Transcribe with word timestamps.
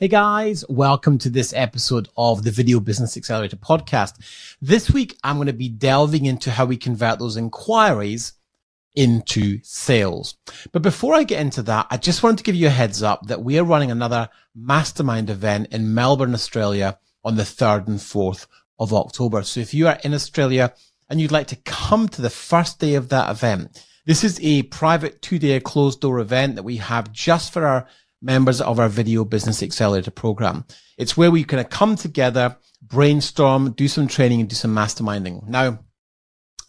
Hey 0.00 0.06
guys, 0.06 0.64
welcome 0.68 1.18
to 1.18 1.28
this 1.28 1.52
episode 1.52 2.08
of 2.16 2.44
the 2.44 2.52
Video 2.52 2.78
Business 2.78 3.16
Accelerator 3.16 3.56
podcast. 3.56 4.14
This 4.62 4.92
week, 4.92 5.18
I'm 5.24 5.38
going 5.38 5.48
to 5.48 5.52
be 5.52 5.68
delving 5.68 6.24
into 6.24 6.52
how 6.52 6.66
we 6.66 6.76
convert 6.76 7.18
those 7.18 7.36
inquiries 7.36 8.34
into 8.94 9.58
sales. 9.64 10.36
But 10.70 10.82
before 10.82 11.16
I 11.16 11.24
get 11.24 11.40
into 11.40 11.64
that, 11.64 11.88
I 11.90 11.96
just 11.96 12.22
wanted 12.22 12.38
to 12.38 12.44
give 12.44 12.54
you 12.54 12.68
a 12.68 12.70
heads 12.70 13.02
up 13.02 13.26
that 13.26 13.42
we 13.42 13.58
are 13.58 13.64
running 13.64 13.90
another 13.90 14.28
mastermind 14.54 15.30
event 15.30 15.72
in 15.72 15.94
Melbourne, 15.94 16.32
Australia 16.32 16.96
on 17.24 17.34
the 17.34 17.42
3rd 17.42 17.88
and 17.88 17.98
4th 17.98 18.46
of 18.78 18.94
October. 18.94 19.42
So 19.42 19.58
if 19.58 19.74
you 19.74 19.88
are 19.88 19.98
in 20.04 20.14
Australia 20.14 20.74
and 21.10 21.20
you'd 21.20 21.32
like 21.32 21.48
to 21.48 21.56
come 21.56 22.08
to 22.10 22.22
the 22.22 22.30
first 22.30 22.78
day 22.78 22.94
of 22.94 23.08
that 23.08 23.32
event, 23.32 23.84
this 24.06 24.22
is 24.22 24.38
a 24.44 24.62
private 24.62 25.22
two 25.22 25.40
day 25.40 25.58
closed 25.58 26.02
door 26.02 26.20
event 26.20 26.54
that 26.54 26.62
we 26.62 26.76
have 26.76 27.10
just 27.10 27.52
for 27.52 27.66
our 27.66 27.88
members 28.20 28.60
of 28.60 28.80
our 28.80 28.88
Video 28.88 29.24
Business 29.24 29.62
Accelerator 29.62 30.10
program. 30.10 30.64
It's 30.96 31.16
where 31.16 31.30
we 31.30 31.44
kind 31.44 31.60
of 31.60 31.70
come 31.70 31.96
together, 31.96 32.56
brainstorm, 32.82 33.72
do 33.72 33.88
some 33.88 34.08
training 34.08 34.40
and 34.40 34.48
do 34.48 34.56
some 34.56 34.74
masterminding. 34.74 35.46
Now, 35.48 35.80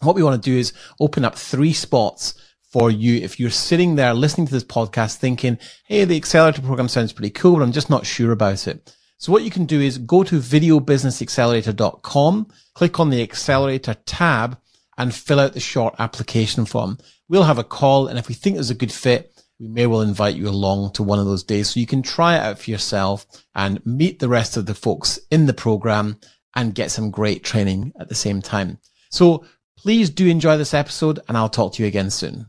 what 0.00 0.16
we 0.16 0.22
want 0.22 0.42
to 0.42 0.50
do 0.50 0.56
is 0.56 0.72
open 0.98 1.24
up 1.24 1.36
three 1.36 1.72
spots 1.72 2.34
for 2.72 2.90
you. 2.90 3.16
If 3.16 3.40
you're 3.40 3.50
sitting 3.50 3.96
there 3.96 4.14
listening 4.14 4.46
to 4.46 4.52
this 4.52 4.64
podcast 4.64 5.16
thinking, 5.16 5.58
Hey, 5.86 6.04
the 6.04 6.16
accelerator 6.16 6.62
program 6.62 6.88
sounds 6.88 7.12
pretty 7.12 7.30
cool, 7.30 7.56
but 7.56 7.62
I'm 7.62 7.72
just 7.72 7.90
not 7.90 8.06
sure 8.06 8.32
about 8.32 8.66
it. 8.66 8.96
So 9.18 9.30
what 9.32 9.42
you 9.42 9.50
can 9.50 9.66
do 9.66 9.78
is 9.80 9.98
go 9.98 10.24
to 10.24 10.38
videobusinessaccelerator.com, 10.38 12.46
click 12.74 12.98
on 12.98 13.10
the 13.10 13.22
accelerator 13.22 13.94
tab 14.06 14.58
and 14.96 15.14
fill 15.14 15.40
out 15.40 15.52
the 15.52 15.60
short 15.60 15.94
application 15.98 16.64
form. 16.64 16.96
We'll 17.28 17.42
have 17.42 17.58
a 17.58 17.64
call. 17.64 18.06
And 18.06 18.18
if 18.18 18.28
we 18.28 18.34
think 18.34 18.56
there's 18.56 18.70
a 18.70 18.74
good 18.74 18.92
fit, 18.92 19.39
we 19.60 19.68
may 19.68 19.86
well 19.86 20.00
invite 20.00 20.34
you 20.34 20.48
along 20.48 20.92
to 20.94 21.02
one 21.02 21.18
of 21.18 21.26
those 21.26 21.44
days 21.44 21.68
so 21.68 21.78
you 21.78 21.86
can 21.86 22.02
try 22.02 22.34
it 22.34 22.40
out 22.40 22.58
for 22.58 22.70
yourself 22.70 23.26
and 23.54 23.84
meet 23.84 24.18
the 24.18 24.28
rest 24.28 24.56
of 24.56 24.64
the 24.64 24.74
folks 24.74 25.18
in 25.30 25.44
the 25.44 25.52
program 25.52 26.18
and 26.56 26.74
get 26.74 26.90
some 26.90 27.10
great 27.10 27.44
training 27.44 27.92
at 28.00 28.08
the 28.08 28.14
same 28.14 28.40
time. 28.40 28.78
So 29.10 29.44
please 29.76 30.08
do 30.08 30.26
enjoy 30.26 30.56
this 30.56 30.72
episode 30.72 31.20
and 31.28 31.36
I'll 31.36 31.50
talk 31.50 31.74
to 31.74 31.82
you 31.82 31.88
again 31.88 32.08
soon. 32.10 32.46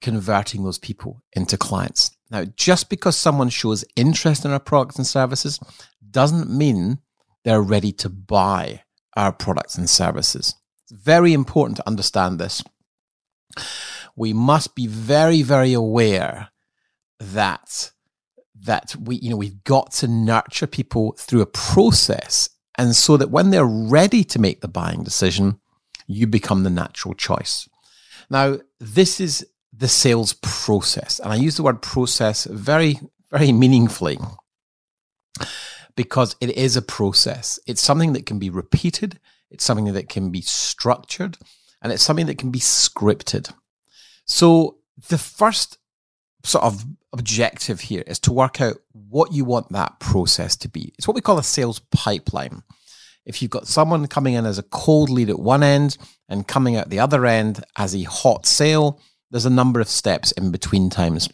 converting 0.00 0.64
those 0.64 0.78
people 0.78 1.22
into 1.32 1.56
clients. 1.56 2.16
Now, 2.30 2.44
just 2.56 2.88
because 2.88 3.16
someone 3.16 3.50
shows 3.50 3.84
interest 3.96 4.44
in 4.44 4.50
our 4.50 4.60
products 4.60 4.96
and 4.96 5.06
services 5.06 5.60
doesn't 6.10 6.50
mean 6.50 6.98
they're 7.44 7.62
ready 7.62 7.92
to 7.92 8.08
buy 8.08 8.82
our 9.16 9.32
products 9.32 9.76
and 9.76 9.88
services. 9.88 10.54
It's 10.84 11.02
very 11.02 11.32
important 11.32 11.76
to 11.76 11.86
understand 11.86 12.38
this. 12.38 12.62
We 14.16 14.32
must 14.32 14.74
be 14.74 14.86
very, 14.86 15.42
very 15.42 15.72
aware 15.72 16.50
that 17.18 17.92
that 18.64 18.94
we, 18.96 19.16
you 19.16 19.30
know, 19.30 19.36
we've 19.36 19.64
got 19.64 19.92
to 19.92 20.08
nurture 20.08 20.66
people 20.66 21.12
through 21.18 21.40
a 21.40 21.46
process. 21.46 22.48
And 22.78 22.96
so 22.96 23.16
that 23.16 23.30
when 23.30 23.50
they're 23.50 23.64
ready 23.64 24.24
to 24.24 24.38
make 24.38 24.60
the 24.60 24.68
buying 24.68 25.02
decision, 25.02 25.58
you 26.06 26.26
become 26.26 26.62
the 26.62 26.70
natural 26.70 27.14
choice. 27.14 27.68
Now, 28.30 28.58
this 28.78 29.20
is 29.20 29.46
the 29.72 29.88
sales 29.88 30.34
process. 30.34 31.18
And 31.18 31.32
I 31.32 31.36
use 31.36 31.56
the 31.56 31.62
word 31.62 31.82
process 31.82 32.44
very, 32.44 33.00
very 33.30 33.52
meaningfully 33.52 34.18
because 35.96 36.36
it 36.40 36.50
is 36.50 36.76
a 36.76 36.82
process. 36.82 37.58
It's 37.66 37.82
something 37.82 38.12
that 38.12 38.26
can 38.26 38.38
be 38.38 38.50
repeated. 38.50 39.18
It's 39.50 39.64
something 39.64 39.92
that 39.92 40.08
can 40.08 40.30
be 40.30 40.40
structured 40.40 41.36
and 41.82 41.92
it's 41.92 42.02
something 42.02 42.26
that 42.26 42.38
can 42.38 42.50
be 42.50 42.60
scripted. 42.60 43.52
So 44.24 44.78
the 45.08 45.18
first 45.18 45.78
sort 46.44 46.64
of 46.64 46.86
objective 47.12 47.80
here 47.80 48.02
is 48.06 48.18
to 48.20 48.32
work 48.32 48.60
out 48.60 48.76
what 48.92 49.32
you 49.32 49.44
want 49.44 49.70
that 49.70 49.98
process 50.00 50.56
to 50.56 50.68
be. 50.68 50.92
It's 50.96 51.06
what 51.06 51.14
we 51.14 51.20
call 51.20 51.38
a 51.38 51.42
sales 51.42 51.80
pipeline. 51.90 52.62
If 53.24 53.40
you've 53.40 53.50
got 53.50 53.68
someone 53.68 54.06
coming 54.08 54.34
in 54.34 54.46
as 54.46 54.58
a 54.58 54.64
cold 54.64 55.08
lead 55.08 55.30
at 55.30 55.38
one 55.38 55.62
end 55.62 55.96
and 56.28 56.48
coming 56.48 56.76
out 56.76 56.90
the 56.90 56.98
other 56.98 57.24
end 57.26 57.62
as 57.76 57.94
a 57.94 58.02
hot 58.02 58.46
sale, 58.46 59.00
there's 59.30 59.46
a 59.46 59.50
number 59.50 59.80
of 59.80 59.88
steps 59.88 60.32
in 60.32 60.50
between 60.50 60.90
times. 60.90 61.28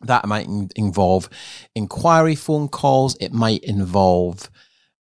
That 0.00 0.26
might 0.26 0.48
involve 0.76 1.28
inquiry 1.74 2.34
phone 2.34 2.68
calls. 2.68 3.16
It 3.20 3.32
might 3.32 3.64
involve, 3.64 4.50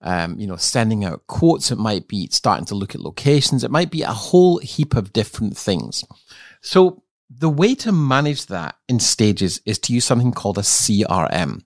um, 0.02 0.40
you 0.40 0.48
know, 0.48 0.56
sending 0.56 1.06
out 1.06 1.26
quotes. 1.28 1.72
It 1.72 1.78
might 1.78 2.08
be 2.08 2.28
starting 2.28 2.66
to 2.66 2.76
look 2.76 2.96
at 2.96 3.02
locations. 3.02 3.64
It 3.64 3.72
might 3.72 3.92
be 3.92 4.02
a 4.02 4.08
whole 4.08 4.60
heap 4.60 4.96
of 4.96 5.14
different 5.14 5.58
things. 5.58 6.04
So 6.62 7.03
the 7.40 7.50
way 7.50 7.76
to 7.76 7.92
manage 7.92 8.48
that 8.48 8.76
in 8.88 9.00
stages 9.00 9.62
is 9.66 9.80
to 9.80 9.94
use 9.94 10.06
something 10.06 10.32
called 10.32 10.58
a 10.58 10.62
CRM. 10.62 11.62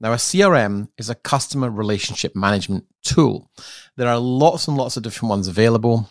Now, 0.00 0.12
a 0.12 0.16
CRM 0.16 0.88
is 0.98 1.10
a 1.10 1.14
customer 1.14 1.70
relationship 1.70 2.34
management 2.34 2.86
tool. 3.04 3.50
There 3.96 4.08
are 4.08 4.18
lots 4.18 4.66
and 4.66 4.76
lots 4.76 4.96
of 4.96 5.04
different 5.04 5.30
ones 5.30 5.46
available. 5.46 6.10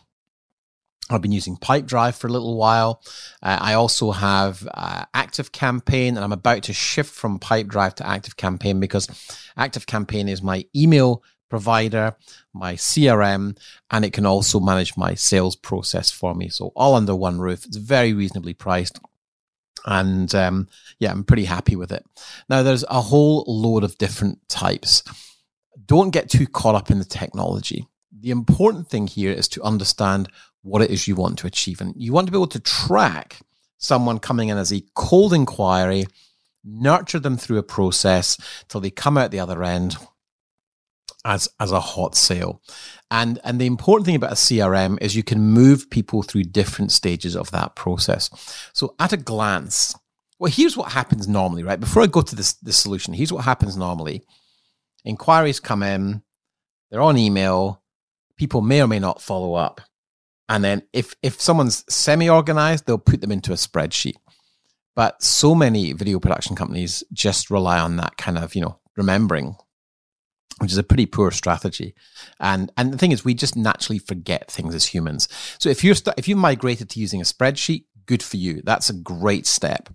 I've 1.09 1.21
been 1.21 1.33
using 1.33 1.57
Pipedrive 1.57 2.15
for 2.15 2.27
a 2.27 2.31
little 2.31 2.55
while. 2.55 3.01
Uh, 3.43 3.57
I 3.59 3.73
also 3.73 4.11
have 4.11 4.65
uh, 4.73 5.03
Active 5.13 5.51
Campaign, 5.51 6.15
and 6.15 6.23
I'm 6.23 6.31
about 6.31 6.63
to 6.63 6.73
shift 6.73 7.13
from 7.13 7.37
Pipedrive 7.37 7.95
to 7.95 8.07
Active 8.07 8.37
Campaign 8.37 8.79
because 8.79 9.09
Active 9.57 9.85
Campaign 9.85 10.29
is 10.29 10.41
my 10.41 10.63
email 10.73 11.21
provider, 11.51 12.15
my 12.53 12.75
CRM, 12.75 13.57
and 13.91 14.05
it 14.05 14.13
can 14.13 14.25
also 14.25 14.59
manage 14.59 14.95
my 14.95 15.13
sales 15.13 15.55
process 15.57 16.09
for 16.09 16.33
me. 16.33 16.47
So 16.47 16.71
all 16.77 16.95
under 16.95 17.13
one 17.13 17.39
roof. 17.39 17.65
It's 17.65 17.75
very 17.75 18.13
reasonably 18.13 18.53
priced. 18.53 18.99
And 19.85 20.33
um, 20.33 20.69
yeah, 20.97 21.11
I'm 21.11 21.25
pretty 21.25 21.43
happy 21.45 21.75
with 21.75 21.91
it. 21.91 22.05
Now, 22.49 22.63
there's 22.63 22.85
a 22.89 23.01
whole 23.01 23.43
load 23.47 23.83
of 23.83 23.97
different 23.97 24.39
types. 24.47 25.03
Don't 25.85 26.11
get 26.11 26.29
too 26.29 26.47
caught 26.47 26.75
up 26.75 26.89
in 26.89 26.99
the 26.99 27.05
technology. 27.05 27.85
The 28.17 28.31
important 28.31 28.87
thing 28.87 29.07
here 29.07 29.31
is 29.31 29.49
to 29.49 29.63
understand 29.63 30.29
what 30.61 30.81
it 30.81 30.89
is 30.89 31.07
you 31.07 31.15
want 31.15 31.37
to 31.39 31.47
achieve. 31.47 31.81
And 31.81 31.93
you 31.97 32.13
want 32.13 32.27
to 32.27 32.31
be 32.31 32.37
able 32.37 32.47
to 32.47 32.59
track 32.61 33.39
someone 33.77 34.19
coming 34.19 34.47
in 34.47 34.57
as 34.57 34.71
a 34.71 34.85
cold 34.95 35.33
inquiry, 35.33 36.05
nurture 36.63 37.19
them 37.19 37.35
through 37.35 37.57
a 37.57 37.63
process 37.63 38.37
till 38.69 38.79
they 38.79 38.91
come 38.91 39.17
out 39.17 39.31
the 39.31 39.39
other 39.39 39.63
end 39.63 39.97
as 41.25 41.49
as 41.59 41.71
a 41.71 41.79
hot 41.79 42.15
sale. 42.15 42.61
And 43.09 43.39
and 43.43 43.59
the 43.59 43.65
important 43.65 44.05
thing 44.05 44.15
about 44.15 44.31
a 44.31 44.35
CRM 44.35 44.97
is 45.01 45.15
you 45.15 45.23
can 45.23 45.39
move 45.39 45.89
people 45.89 46.23
through 46.23 46.43
different 46.43 46.91
stages 46.91 47.35
of 47.35 47.51
that 47.51 47.75
process. 47.75 48.29
So 48.73 48.95
at 48.99 49.13
a 49.13 49.17
glance, 49.17 49.95
well, 50.39 50.51
here's 50.51 50.77
what 50.77 50.91
happens 50.91 51.27
normally, 51.27 51.63
right? 51.63 51.79
Before 51.79 52.03
I 52.03 52.07
go 52.07 52.21
to 52.21 52.35
this 52.35 52.57
solution, 52.69 53.13
here's 53.13 53.33
what 53.33 53.45
happens 53.45 53.77
normally. 53.77 54.23
Inquiries 55.03 55.59
come 55.59 55.83
in, 55.83 56.21
they're 56.89 57.01
on 57.01 57.17
email, 57.17 57.81
people 58.37 58.61
may 58.61 58.81
or 58.81 58.87
may 58.87 58.99
not 58.99 59.21
follow 59.21 59.53
up. 59.53 59.81
And 60.49 60.63
then 60.63 60.83
if 60.93 61.15
if 61.21 61.39
someone's 61.39 61.85
semi-organized, 61.93 62.85
they'll 62.85 62.97
put 62.97 63.21
them 63.21 63.31
into 63.31 63.51
a 63.51 63.55
spreadsheet. 63.55 64.15
But 64.95 65.23
so 65.23 65.55
many 65.55 65.93
video 65.93 66.19
production 66.19 66.55
companies 66.55 67.03
just 67.13 67.49
rely 67.49 67.79
on 67.79 67.95
that 67.97 68.17
kind 68.17 68.37
of, 68.37 68.55
you 68.55 68.61
know, 68.61 68.79
remembering 68.97 69.55
which 70.59 70.71
is 70.71 70.77
a 70.77 70.83
pretty 70.83 71.05
poor 71.05 71.31
strategy. 71.31 71.95
And 72.39 72.71
and 72.77 72.93
the 72.93 72.97
thing 72.97 73.11
is, 73.11 73.25
we 73.25 73.33
just 73.33 73.55
naturally 73.55 73.99
forget 73.99 74.51
things 74.51 74.75
as 74.75 74.87
humans. 74.87 75.27
So 75.59 75.69
if 75.69 75.83
you're 75.83 75.95
st- 75.95 76.17
if 76.17 76.27
you 76.27 76.35
migrated 76.35 76.89
to 76.91 76.99
using 76.99 77.21
a 77.21 77.25
spreadsheet, 77.25 77.85
good 78.05 78.23
for 78.23 78.37
you. 78.37 78.61
That's 78.63 78.89
a 78.89 78.93
great 78.93 79.45
step. 79.45 79.89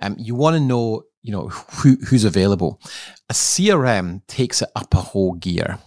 Um, 0.00 0.16
you 0.18 0.34
want 0.34 0.54
to 0.54 0.60
know, 0.60 1.02
you 1.22 1.32
know, 1.32 1.48
who, 1.48 1.96
who's 2.06 2.24
available. 2.24 2.80
A 3.28 3.32
CRM 3.32 4.26
takes 4.26 4.62
it 4.62 4.68
up 4.76 4.94
a 4.94 4.98
whole 4.98 5.34
gear, 5.34 5.78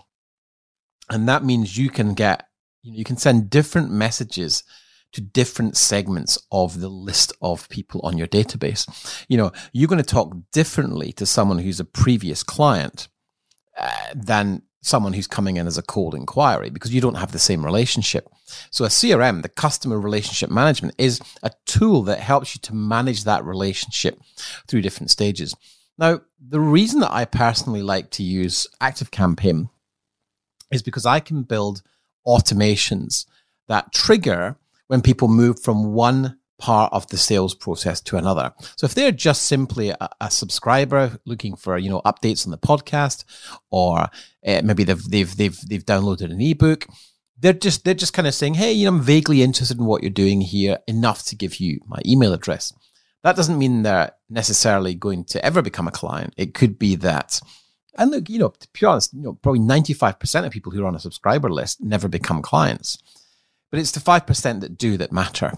and 1.10 1.28
that 1.28 1.44
means 1.44 1.78
you 1.78 1.90
can 1.90 2.14
get, 2.14 2.46
you, 2.84 3.04
can 3.04 3.18
send 3.18 3.50
different 3.50 3.92
messages 3.92 4.64
to 5.14 5.22
different 5.22 5.76
segments 5.76 6.38
of 6.52 6.82
the 6.82 6.90
list 6.90 7.34
of 7.42 7.68
people 7.70 8.02
on 8.04 8.18
your 8.18 8.28
database. 8.28 9.26
You 9.28 9.38
know, 9.38 9.52
you're 9.74 9.88
going 9.88 10.04
to 10.04 10.16
talk 10.16 10.36
differently 10.52 11.12
to 11.14 11.26
someone 11.26 11.60
who's 11.60 11.80
a 11.80 11.86
previous 11.86 12.44
client 12.44 13.08
than 14.16 14.62
someone 14.82 15.14
who's 15.14 15.28
coming 15.28 15.58
in 15.58 15.68
as 15.68 15.78
a 15.78 15.84
cold 15.84 16.16
inquiry 16.16 16.70
because 16.70 16.94
you 16.94 17.02
don't 17.02 17.16
have 17.16 17.32
the 17.32 17.40
same 17.40 17.66
relationship. 17.66 18.30
So 18.72 18.86
a 18.86 18.90
CRM, 18.90 19.42
the 19.42 19.50
customer 19.50 20.00
relationship 20.00 20.50
management 20.50 20.96
is 20.98 21.20
a 21.44 21.52
tool 21.66 22.04
that 22.04 22.20
helps 22.20 22.56
you 22.56 22.60
to 22.62 22.76
manage 22.76 23.26
that 23.26 23.44
relationship 23.44 24.20
through 24.68 24.82
different 24.82 25.12
stages. 25.12 25.54
Now, 25.98 26.22
the 26.40 26.62
reason 26.62 27.02
that 27.02 27.12
I 27.12 27.26
personally 27.26 27.82
like 27.82 28.10
to 28.12 28.24
use 28.24 28.68
ActiveCampaign 28.82 29.70
is 30.72 30.82
because 30.82 31.06
I 31.06 31.20
can 31.20 31.44
build 31.44 31.82
automations 32.26 33.26
that 33.68 33.92
trigger 33.92 34.56
when 34.88 35.02
people 35.02 35.28
move 35.28 35.62
from 35.62 35.94
one 35.94 36.39
part 36.60 36.94
of 36.94 37.08
the 37.08 37.18
sales 37.18 37.56
process 37.56 38.00
to 38.02 38.18
another. 38.18 38.54
So 38.76 38.86
if 38.86 38.94
they're 38.94 39.12
just 39.12 39.44
simply 39.44 39.90
a, 39.90 40.10
a 40.22 40.30
subscriber 40.30 41.20
looking 41.26 41.56
for 41.56 41.78
you 41.78 41.90
know 41.90 42.02
updates 42.06 42.46
on 42.46 42.52
the 42.52 42.58
podcast, 42.58 43.24
or 43.72 44.10
uh, 44.46 44.62
maybe 44.64 44.84
they've 44.84 45.04
they've 45.04 45.36
they've 45.36 45.60
they've 45.68 45.86
downloaded 45.86 46.32
an 46.32 46.42
ebook, 46.42 46.86
they're 47.40 47.54
just 47.54 47.86
they're 47.86 47.94
just 47.94 48.14
kind 48.14 48.28
of 48.28 48.36
saying, 48.36 48.56
hey, 48.56 48.72
you 48.72 48.86
know, 48.86 48.98
I'm 48.98 49.02
vaguely 49.02 49.42
interested 49.42 49.80
in 49.80 49.86
what 49.86 50.04
you're 50.04 50.12
doing 50.12 50.42
here, 50.42 50.80
enough 50.88 51.24
to 51.26 51.36
give 51.36 51.56
you 51.60 51.80
my 51.88 52.00
email 52.06 52.34
address. 52.34 52.74
That 53.24 53.36
doesn't 53.36 53.58
mean 53.58 53.82
they're 53.82 54.12
necessarily 54.30 54.96
going 54.96 55.26
to 55.26 55.44
ever 55.44 55.62
become 55.62 55.88
a 55.88 55.92
client. 55.92 56.34
It 56.38 56.54
could 56.54 56.80
be 56.80 56.96
that. 56.98 57.42
And 57.98 58.12
look, 58.12 58.30
you 58.30 58.40
know, 58.40 58.50
to 58.50 58.68
be 58.72 58.86
honest, 58.86 59.14
you 59.14 59.22
know, 59.22 59.34
probably 59.34 59.60
95% 59.60 60.46
of 60.46 60.52
people 60.52 60.72
who 60.72 60.84
are 60.84 60.88
on 60.88 60.96
a 60.96 61.00
subscriber 61.00 61.50
list 61.50 61.82
never 61.82 62.08
become 62.08 62.42
clients. 62.42 62.98
But 63.72 63.80
it's 63.80 63.92
the 63.92 64.00
5% 64.00 64.62
that 64.62 64.78
do 64.78 64.96
that 64.98 65.12
matter. 65.12 65.54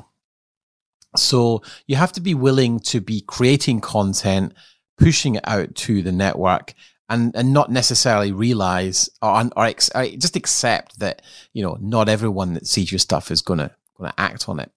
So 1.16 1.62
you 1.88 1.96
have 1.96 2.14
to 2.14 2.22
be 2.22 2.34
willing 2.34 2.80
to 2.82 3.02
be 3.02 3.22
creating 3.22 3.82
content, 3.82 4.54
pushing 4.98 5.36
it 5.36 5.44
out 5.48 5.76
to 5.76 6.02
the 6.02 6.12
network 6.12 6.74
and, 7.10 7.36
and 7.36 7.54
not 7.54 7.70
necessarily 7.70 8.32
realize 8.32 9.10
or, 9.22 9.50
or, 9.56 9.66
ex, 9.66 9.90
or 9.94 10.06
just 10.06 10.36
accept 10.36 11.00
that, 11.00 11.22
you 11.54 11.62
know, 11.64 11.78
not 11.82 12.08
everyone 12.08 12.54
that 12.54 12.68
sees 12.68 12.92
your 12.92 13.00
stuff 13.00 13.32
is 13.32 13.42
going 13.42 13.60
to 13.60 13.72
act 14.18 14.48
on 14.48 14.60
it. 14.60 14.72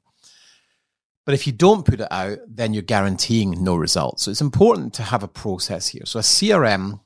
But 1.24 1.34
if 1.34 1.46
you 1.46 1.52
don't 1.52 1.86
put 1.86 2.00
it 2.00 2.08
out, 2.10 2.38
then 2.46 2.74
you're 2.74 2.82
guaranteeing 2.82 3.62
no 3.62 3.76
results. 3.76 4.24
So 4.24 4.30
it's 4.30 4.40
important 4.40 4.92
to 4.94 5.02
have 5.02 5.22
a 5.22 5.28
process 5.28 5.88
here. 5.88 6.02
So 6.04 6.18
a 6.18 6.22
CRM 6.22 7.00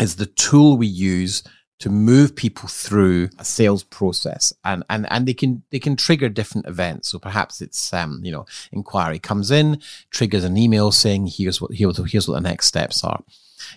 is 0.00 0.16
the 0.16 0.26
tool 0.26 0.78
we 0.78 0.86
use 0.86 1.42
to 1.80 1.88
move 1.88 2.36
people 2.36 2.68
through 2.68 3.30
a 3.38 3.44
sales 3.44 3.82
process. 3.82 4.52
And 4.64 4.84
and 4.88 5.06
and 5.10 5.26
they 5.26 5.34
can 5.34 5.62
they 5.70 5.78
can 5.78 5.96
trigger 5.96 6.28
different 6.28 6.66
events. 6.66 7.08
So 7.08 7.18
perhaps 7.18 7.60
it's 7.60 7.92
um 7.92 8.20
you 8.22 8.30
know 8.30 8.46
inquiry 8.70 9.18
comes 9.18 9.50
in 9.50 9.80
triggers 10.10 10.44
an 10.44 10.56
email 10.56 10.92
saying 10.92 11.26
here's 11.26 11.60
what 11.60 11.72
here's, 11.72 11.98
here's 12.10 12.28
what 12.28 12.34
the 12.34 12.48
next 12.48 12.66
steps 12.66 13.02
are. 13.02 13.22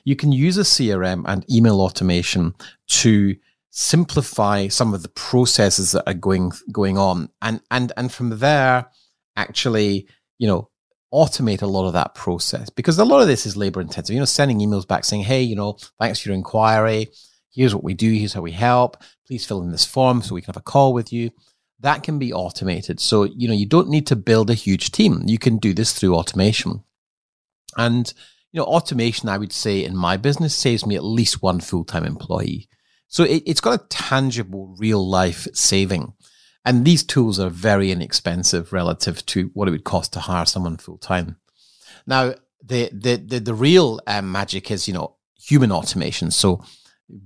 You 0.04 0.16
can 0.16 0.32
use 0.32 0.58
a 0.58 0.62
crm 0.62 1.24
and 1.26 1.50
email 1.52 1.82
automation 1.82 2.54
to 2.88 3.36
simplify 3.70 4.68
some 4.68 4.94
of 4.94 5.02
the 5.02 5.10
processes 5.10 5.94
that 5.94 6.08
are 6.08 6.14
going 6.14 6.52
going 6.72 6.98
on. 6.98 7.30
And 7.42 7.62
and 7.72 7.92
and 7.98 8.12
from 8.12 8.38
there 8.40 8.88
actually 9.36 10.08
you 10.38 10.48
know 10.48 10.70
automate 11.14 11.62
a 11.62 11.68
lot 11.68 11.88
of 11.88 11.94
that 11.94 12.16
process. 12.16 12.70
Because 12.70 13.00
a 13.00 13.06
lot 13.06 13.22
of 13.22 13.28
this 13.28 13.46
is 13.46 13.56
labor 13.56 13.80
intensive. 13.80 14.14
You 14.14 14.20
know 14.20 14.26
sending 14.26 14.60
emails 14.60 14.86
back 14.86 15.06
saying 15.06 15.24
hey 15.24 15.42
you 15.42 15.56
know 15.56 15.78
thanks 16.02 16.20
for 16.20 16.28
your 16.28 16.36
inquiry 16.36 17.08
here's 17.54 17.74
what 17.74 17.84
we 17.84 17.94
do, 17.94 18.12
here's 18.12 18.34
how 18.34 18.42
we 18.42 18.52
help. 18.52 18.98
Please 19.28 19.46
fill 19.46 19.62
in 19.62 19.72
this 19.72 19.86
form 19.86 20.22
so 20.22 20.36
we 20.36 20.42
can 20.42 20.54
have 20.54 20.58
a 20.58 20.62
call 20.62 20.94
with 20.94 21.14
you. 21.14 21.32
That 21.80 22.04
can 22.04 22.18
be 22.18 22.34
automated. 22.34 23.00
So, 23.00 23.24
you 23.24 23.48
know, 23.48 23.54
you 23.54 23.66
don't 23.66 23.90
need 23.90 24.08
to 24.08 24.16
build 24.16 24.50
a 24.50 24.56
huge 24.56 24.92
team. 24.92 25.22
You 25.26 25.38
can 25.38 25.58
do 25.58 25.74
this 25.74 25.94
through 25.94 26.16
automation. 26.16 26.84
And, 27.78 28.12
you 28.52 28.60
know, 28.60 28.66
automation, 28.66 29.30
I 29.30 29.38
would 29.38 29.52
say 29.52 29.84
in 29.84 29.96
my 29.96 30.18
business 30.18 30.56
saves 30.56 30.86
me 30.86 30.96
at 30.96 31.04
least 31.04 31.42
one 31.42 31.60
full 31.60 31.84
time 31.84 32.06
employee. 32.06 32.70
So 33.08 33.24
it, 33.24 33.48
has 33.48 33.62
got 33.62 33.80
a 33.80 33.88
tangible 33.90 34.76
real 34.80 35.08
life 35.08 35.48
saving. 35.54 36.14
And 36.66 36.86
these 36.86 37.04
tools 37.04 37.40
are 37.40 37.50
very 37.50 37.92
inexpensive 37.92 38.72
relative 38.72 39.26
to 39.28 39.52
what 39.54 39.68
it 39.68 39.72
would 39.72 39.84
cost 39.84 40.14
to 40.14 40.22
hire 40.22 40.46
someone 40.46 40.78
full 40.78 40.98
time. 40.98 41.36
Now, 42.08 42.36
the, 42.66 42.90
the, 42.94 43.18
the, 43.18 43.40
the 43.40 43.54
real 43.54 44.00
um, 44.08 44.32
magic 44.32 44.72
is, 44.72 44.88
you 44.88 44.94
know, 44.94 45.18
human 45.38 45.72
automation. 45.72 46.32
So 46.32 46.64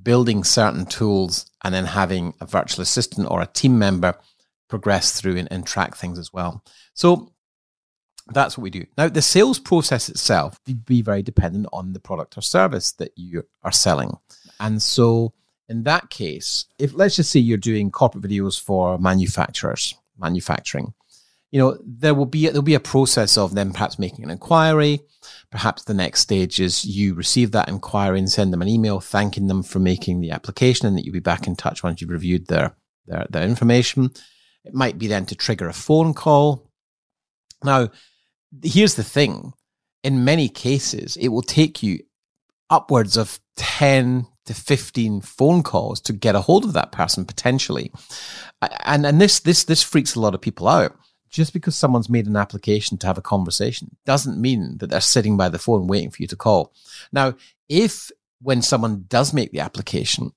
building 0.04 0.44
certain 0.44 0.86
tools 0.86 1.50
and 1.64 1.74
then 1.74 1.86
having 1.86 2.34
a 2.42 2.46
virtual 2.46 2.82
assistant 2.82 3.30
or 3.30 3.42
a 3.42 3.48
team 3.48 3.80
member 3.80 4.16
progress 4.70 5.20
through 5.20 5.38
and, 5.38 5.48
and 5.52 5.66
track 5.66 5.96
things 5.96 6.20
as 6.20 6.34
well. 6.34 6.64
So 6.94 7.32
that's 8.28 8.58
what 8.58 8.64
we 8.64 8.70
do. 8.70 8.86
Now, 8.98 9.08
the 9.08 9.22
sales 9.22 9.60
process 9.60 10.10
itself 10.10 10.60
would 10.68 10.86
be 10.86 11.02
very 11.02 11.24
dependent 11.24 11.68
on 11.72 11.94
the 11.94 12.00
product 12.00 12.38
or 12.38 12.42
service 12.42 12.92
that 12.94 13.12
you 13.16 13.44
are 13.64 13.72
selling. 13.72 14.18
And 14.60 14.82
so, 14.82 15.34
in 15.70 15.84
that 15.84 16.10
case, 16.10 16.66
if 16.80 16.94
let's 16.94 17.16
just 17.16 17.32
say 17.32 17.40
you're 17.40 17.58
doing 17.58 17.92
corporate 17.92 18.24
videos 18.24 18.60
for 18.60 18.98
manufacturers, 18.98 19.96
manufacturing, 20.18 20.94
you 21.52 21.60
know, 21.60 21.78
there 21.86 22.14
will 22.14 22.26
be 22.26 22.46
there'll 22.48 22.62
be 22.62 22.74
a 22.74 22.80
process 22.80 23.38
of 23.38 23.56
them 23.56 23.72
perhaps 23.72 23.98
making 23.98 24.26
an 24.26 24.32
inquiry. 24.32 25.00
Perhaps 25.50 25.84
the 25.84 25.94
next 25.94 26.22
stage 26.22 26.60
is 26.60 26.84
you 26.84 27.14
receive 27.14 27.52
that 27.52 27.70
inquiry 27.70 28.20
and 28.20 28.30
send 28.30 28.52
them 28.52 28.62
an 28.62 28.68
email 28.68 29.00
thanking 29.00 29.48
them 29.48 29.64
for 29.64 29.80
making 29.80 30.20
the 30.20 30.32
application, 30.32 30.88
and 30.88 30.98
that 30.98 31.06
you'll 31.06 31.14
be 31.14 31.20
back 31.20 31.48
in 31.48 31.56
touch 31.56 31.84
once 31.84 32.02
you've 32.02 32.10
reviewed 32.10 32.48
their 32.48 32.76
their, 33.06 33.26
their 33.30 33.44
information. 33.44 34.12
It 34.66 34.74
might 34.74 34.98
be 34.98 35.08
then 35.08 35.26
to 35.28 35.36
trigger 35.36 35.70
a 35.70 35.74
phone 35.74 36.14
call. 36.14 36.70
Now, 37.64 37.90
here's 38.62 38.96
the 38.96 39.04
thing: 39.04 39.54
in 40.04 40.26
many 40.26 40.50
cases, 40.50 41.16
it 41.16 41.30
will 41.30 41.42
take 41.42 41.82
you 41.82 42.00
upwards 42.70 43.16
of 43.16 43.40
ten 43.56 44.28
to 44.46 44.54
15 44.54 45.22
phone 45.22 45.62
calls 45.62 46.00
to 46.02 46.14
get 46.14 46.36
a 46.36 46.42
hold 46.42 46.64
of 46.64 46.72
that 46.72 46.92
person 46.94 47.26
potentially 47.26 47.92
and 48.86 49.06
and 49.06 49.20
this 49.20 49.42
this 49.42 49.66
this 49.66 49.84
freaks 49.84 50.16
a 50.16 50.22
lot 50.22 50.34
of 50.34 50.40
people 50.40 50.70
out 50.70 50.98
just 51.30 51.54
because 51.54 51.76
someone's 51.76 52.10
made 52.10 52.28
an 52.28 52.36
application 52.36 52.98
to 52.98 53.08
have 53.08 53.18
a 53.18 53.22
conversation 53.22 53.96
doesn't 54.06 54.40
mean 54.40 54.78
that 54.78 54.90
they're 54.90 55.02
sitting 55.02 55.38
by 55.38 55.50
the 55.50 55.60
phone 55.60 55.88
waiting 55.88 56.10
for 56.10 56.22
you 56.22 56.28
to 56.28 56.36
call. 56.36 56.74
Now, 57.12 57.36
if 57.70 58.12
when 58.42 58.62
someone 58.62 59.06
does 59.08 59.34
make 59.34 59.52
the 59.52 59.60
application 59.60 60.32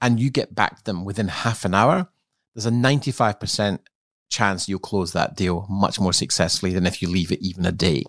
and 0.00 0.20
you 0.20 0.30
get 0.30 0.54
back 0.54 0.76
to 0.78 0.84
them 0.84 1.04
within 1.04 1.28
half 1.28 1.64
an 1.64 1.74
hour, 1.74 2.08
there's 2.54 2.66
a 2.66 2.70
95% 2.70 3.80
chance 4.28 4.68
you'll 4.68 4.78
close 4.78 5.12
that 5.12 5.36
deal 5.36 5.66
much 5.68 6.00
more 6.00 6.12
successfully 6.12 6.72
than 6.72 6.86
if 6.86 7.00
you 7.00 7.08
leave 7.08 7.32
it 7.32 7.40
even 7.40 7.64
a 7.66 7.72
day. 7.72 8.04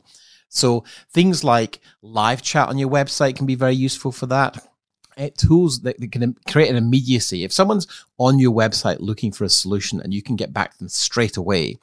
So 0.49 0.83
things 1.11 1.43
like 1.43 1.79
live 2.01 2.41
chat 2.41 2.69
on 2.69 2.77
your 2.77 2.89
website 2.89 3.35
can 3.35 3.45
be 3.45 3.55
very 3.55 3.75
useful 3.75 4.11
for 4.11 4.25
that. 4.27 4.65
Uh, 5.17 5.29
tools 5.35 5.81
that, 5.81 5.99
that, 5.99 6.11
can 6.11 6.35
create 6.47 6.69
an 6.69 6.75
immediacy. 6.75 7.43
If 7.43 7.51
someone's 7.51 7.87
on 8.19 8.37
your 8.37 8.53
website 8.53 8.97
looking 8.99 9.31
for 9.31 9.45
a 9.45 9.49
solution 9.49 9.99
and 9.99 10.13
you 10.13 10.21
can 10.21 10.35
get 10.35 10.53
back 10.53 10.73
to 10.73 10.77
them 10.77 10.89
straight 10.89 11.37
away, 11.37 11.79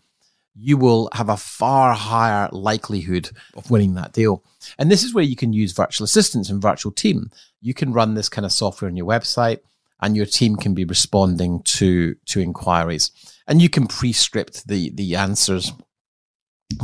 you 0.55 0.77
will 0.77 1.09
have 1.13 1.29
a 1.29 1.37
far 1.37 1.95
higher 1.95 2.49
likelihood 2.53 3.31
of 3.55 3.71
winning 3.71 3.95
that 3.95 4.13
deal. 4.13 4.45
And 4.79 4.91
this 4.91 5.03
is 5.03 5.13
where 5.13 5.25
you 5.25 5.37
can 5.37 5.53
use 5.53 5.73
virtual 5.73 6.05
assistants 6.05 6.49
and 6.49 6.63
virtual 6.63 6.93
team. 6.93 7.31
You 7.61 7.75
can 7.75 7.93
run 7.93 8.15
this 8.15 8.29
kind 8.29 8.45
of 8.45 8.53
software 8.53 8.89
on 8.89 8.97
your 8.97 9.07
website 9.07 9.61
and 10.01 10.17
your 10.17 10.27
team 10.27 10.57
can 10.57 10.75
be 10.75 10.85
responding 10.85 11.63
to, 11.63 12.15
to 12.27 12.41
inquiries. 12.41 13.11
And 13.47 13.61
you 13.61 13.69
can 13.69 13.87
pre-script 13.87 14.69
the, 14.69 14.91
the 14.91 15.17
answers. 15.17 15.73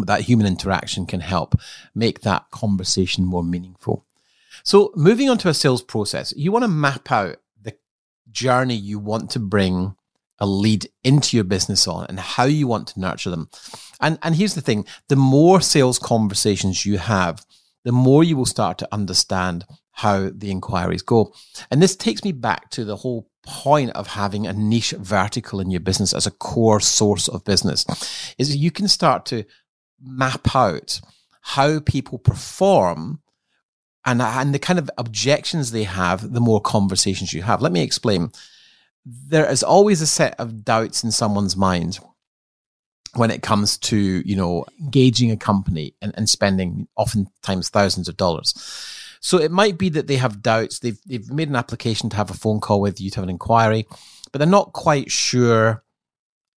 That 0.04 0.22
human 0.22 0.46
interaction 0.46 1.06
can 1.06 1.20
help 1.20 1.54
make 1.94 2.20
that 2.20 2.50
conversation 2.50 3.24
more 3.24 3.42
meaningful. 3.42 4.04
So 4.62 4.92
moving 4.94 5.28
on 5.30 5.38
to 5.38 5.48
a 5.48 5.54
sales 5.54 5.82
process, 5.82 6.32
you 6.36 6.52
want 6.52 6.64
to 6.64 6.68
map 6.68 7.10
out 7.10 7.36
the 7.60 7.74
journey 8.30 8.74
you 8.74 8.98
want 8.98 9.30
to 9.30 9.38
bring 9.38 9.96
a 10.40 10.46
lead 10.46 10.88
into 11.04 11.36
your 11.36 11.44
business 11.44 11.86
on 11.86 12.06
and 12.08 12.18
how 12.18 12.44
you 12.44 12.66
want 12.66 12.88
to 12.88 13.00
nurture 13.00 13.30
them. 13.30 13.50
And, 14.00 14.18
and 14.22 14.34
here's 14.34 14.54
the 14.54 14.60
thing 14.60 14.86
the 15.08 15.16
more 15.16 15.60
sales 15.60 15.98
conversations 15.98 16.86
you 16.86 16.98
have, 16.98 17.44
the 17.84 17.92
more 17.92 18.24
you 18.24 18.36
will 18.36 18.46
start 18.46 18.78
to 18.78 18.88
understand 18.92 19.66
how 19.92 20.30
the 20.34 20.50
inquiries 20.50 21.02
go. 21.02 21.34
And 21.70 21.82
this 21.82 21.96
takes 21.96 22.24
me 22.24 22.32
back 22.32 22.70
to 22.70 22.84
the 22.84 22.96
whole 22.96 23.28
point 23.44 23.90
of 23.90 24.06
having 24.06 24.46
a 24.46 24.52
niche 24.52 24.92
vertical 24.92 25.60
in 25.60 25.70
your 25.70 25.80
business 25.80 26.12
as 26.12 26.26
a 26.26 26.30
core 26.30 26.80
source 26.80 27.28
of 27.28 27.44
business 27.44 27.84
is 28.38 28.56
you 28.56 28.70
can 28.70 28.88
start 28.88 29.26
to 29.26 29.44
map 30.02 30.54
out 30.54 31.00
how 31.42 31.80
people 31.80 32.18
perform 32.18 33.20
and, 34.04 34.22
and 34.22 34.54
the 34.54 34.58
kind 34.58 34.78
of 34.78 34.90
objections 34.96 35.70
they 35.70 35.84
have, 35.84 36.32
the 36.32 36.40
more 36.40 36.60
conversations 36.60 37.32
you 37.32 37.42
have. 37.42 37.60
Let 37.60 37.72
me 37.72 37.82
explain. 37.82 38.30
There 39.04 39.50
is 39.50 39.62
always 39.62 40.00
a 40.00 40.06
set 40.06 40.38
of 40.38 40.64
doubts 40.64 41.02
in 41.02 41.10
someone's 41.10 41.56
mind 41.56 41.98
when 43.14 43.30
it 43.30 43.42
comes 43.42 43.76
to, 43.78 43.96
you 43.96 44.36
know, 44.36 44.64
engaging 44.80 45.30
a 45.30 45.36
company 45.36 45.94
and, 46.00 46.14
and 46.16 46.28
spending 46.28 46.86
oftentimes 46.96 47.68
thousands 47.68 48.08
of 48.08 48.16
dollars. 48.16 48.54
So 49.20 49.38
it 49.38 49.50
might 49.50 49.78
be 49.78 49.88
that 49.90 50.06
they 50.06 50.16
have 50.16 50.42
doubts. 50.42 50.78
They've, 50.78 50.98
they've 51.06 51.30
made 51.30 51.48
an 51.48 51.56
application 51.56 52.08
to 52.10 52.16
have 52.16 52.30
a 52.30 52.34
phone 52.34 52.60
call 52.60 52.80
with 52.80 53.00
you 53.00 53.10
to 53.10 53.16
have 53.16 53.24
an 53.24 53.30
inquiry, 53.30 53.86
but 54.32 54.38
they're 54.38 54.48
not 54.48 54.72
quite 54.72 55.10
sure 55.10 55.82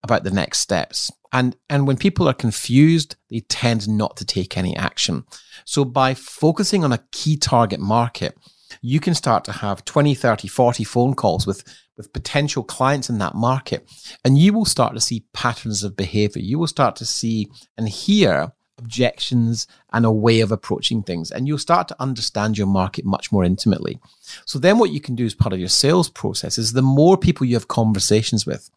about 0.04 0.24
the 0.24 0.32
next 0.32 0.60
steps. 0.60 1.12
And, 1.32 1.56
and 1.70 1.88
when 1.88 1.98
people 1.98 2.30
are 2.30 2.34
confused, 2.34 3.16
they 3.30 3.40
tend 3.40 3.90
not 3.90 4.16
to 4.18 4.26
take 4.26 4.58
any 4.58 4.76
action. 4.76 5.26
So 5.66 5.84
by 5.84 6.14
focusing 6.14 6.84
on 6.84 6.94
a 6.94 7.04
key 7.12 7.38
target 7.38 7.80
market, 7.80 8.38
you 8.82 9.00
can 9.00 9.14
start 9.14 9.44
to 9.46 9.52
have 9.52 9.86
20, 9.86 10.16
30, 10.16 10.48
40 10.48 10.84
phone 10.84 11.14
calls 11.14 11.46
with, 11.48 11.64
with 11.98 12.14
potential 12.14 12.64
clients 12.64 13.10
in 13.10 13.18
that 13.20 13.36
market. 13.36 13.90
And 14.24 14.38
you 14.38 14.54
will 14.54 14.66
start 14.66 14.94
to 14.94 15.02
see 15.02 15.26
patterns 15.34 15.84
of 15.84 15.96
behavior. 15.96 16.42
You 16.42 16.60
will 16.60 16.68
start 16.68 16.96
to 16.98 17.06
see 17.06 17.50
and 17.78 17.88
hear 17.88 18.54
objections 18.78 19.68
and 19.92 20.06
a 20.06 20.12
way 20.12 20.42
of 20.42 20.52
approaching 20.52 21.04
things. 21.04 21.32
And 21.32 21.48
you'll 21.48 21.58
start 21.58 21.88
to 21.90 22.02
understand 22.02 22.58
your 22.58 22.68
market 22.68 23.06
much 23.06 23.32
more 23.32 23.44
intimately. 23.44 24.00
So 24.46 24.60
then 24.60 24.78
what 24.78 24.92
you 24.92 25.00
can 25.00 25.16
do 25.16 25.26
as 25.26 25.36
part 25.36 25.54
of 25.54 25.60
your 25.60 25.70
sales 25.70 26.10
process 26.10 26.58
is 26.58 26.74
the 26.74 26.82
more 26.82 27.18
people 27.18 27.46
you 27.46 27.56
have 27.56 27.68
conversations 27.68 28.46
with, 28.46 28.70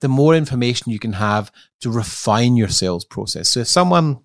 the 0.00 0.08
more 0.08 0.34
information 0.34 0.92
you 0.92 0.98
can 0.98 1.14
have 1.14 1.52
to 1.80 1.90
refine 1.90 2.56
your 2.56 2.68
sales 2.68 3.04
process. 3.04 3.48
So 3.48 3.60
if 3.60 3.68
someone 3.68 4.20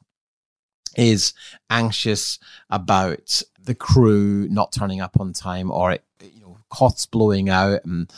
is 0.96 1.34
anxious 1.70 2.40
about 2.70 3.42
the 3.62 3.75
crew 3.75 4.48
not 4.50 4.72
turning 4.72 5.02
up 5.02 5.20
on 5.20 5.34
time 5.34 5.72
or 5.72 5.98
you 6.22 6.42
know 6.42 6.58
costs 6.70 7.06
blowing 7.06 7.50
out 7.50 7.84
and 7.86 8.12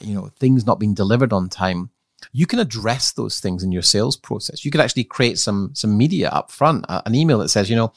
you 0.00 0.14
know 0.14 0.26
things 0.38 0.66
not 0.66 0.78
being 0.78 0.94
delivered 0.94 1.32
on 1.32 1.48
time 1.48 1.90
you 2.32 2.46
can 2.46 2.58
address 2.58 3.12
those 3.12 3.40
things 3.40 3.62
in 3.62 3.72
your 3.72 3.82
sales 3.82 4.16
process. 4.16 4.64
You 4.64 4.70
could 4.70 4.80
actually 4.80 5.04
create 5.04 5.38
some 5.38 5.70
some 5.74 5.96
media 5.96 6.28
up 6.28 6.50
front, 6.50 6.84
uh, 6.88 7.02
an 7.06 7.14
email 7.14 7.38
that 7.38 7.48
says, 7.48 7.70
you 7.70 7.76
know, 7.76 7.92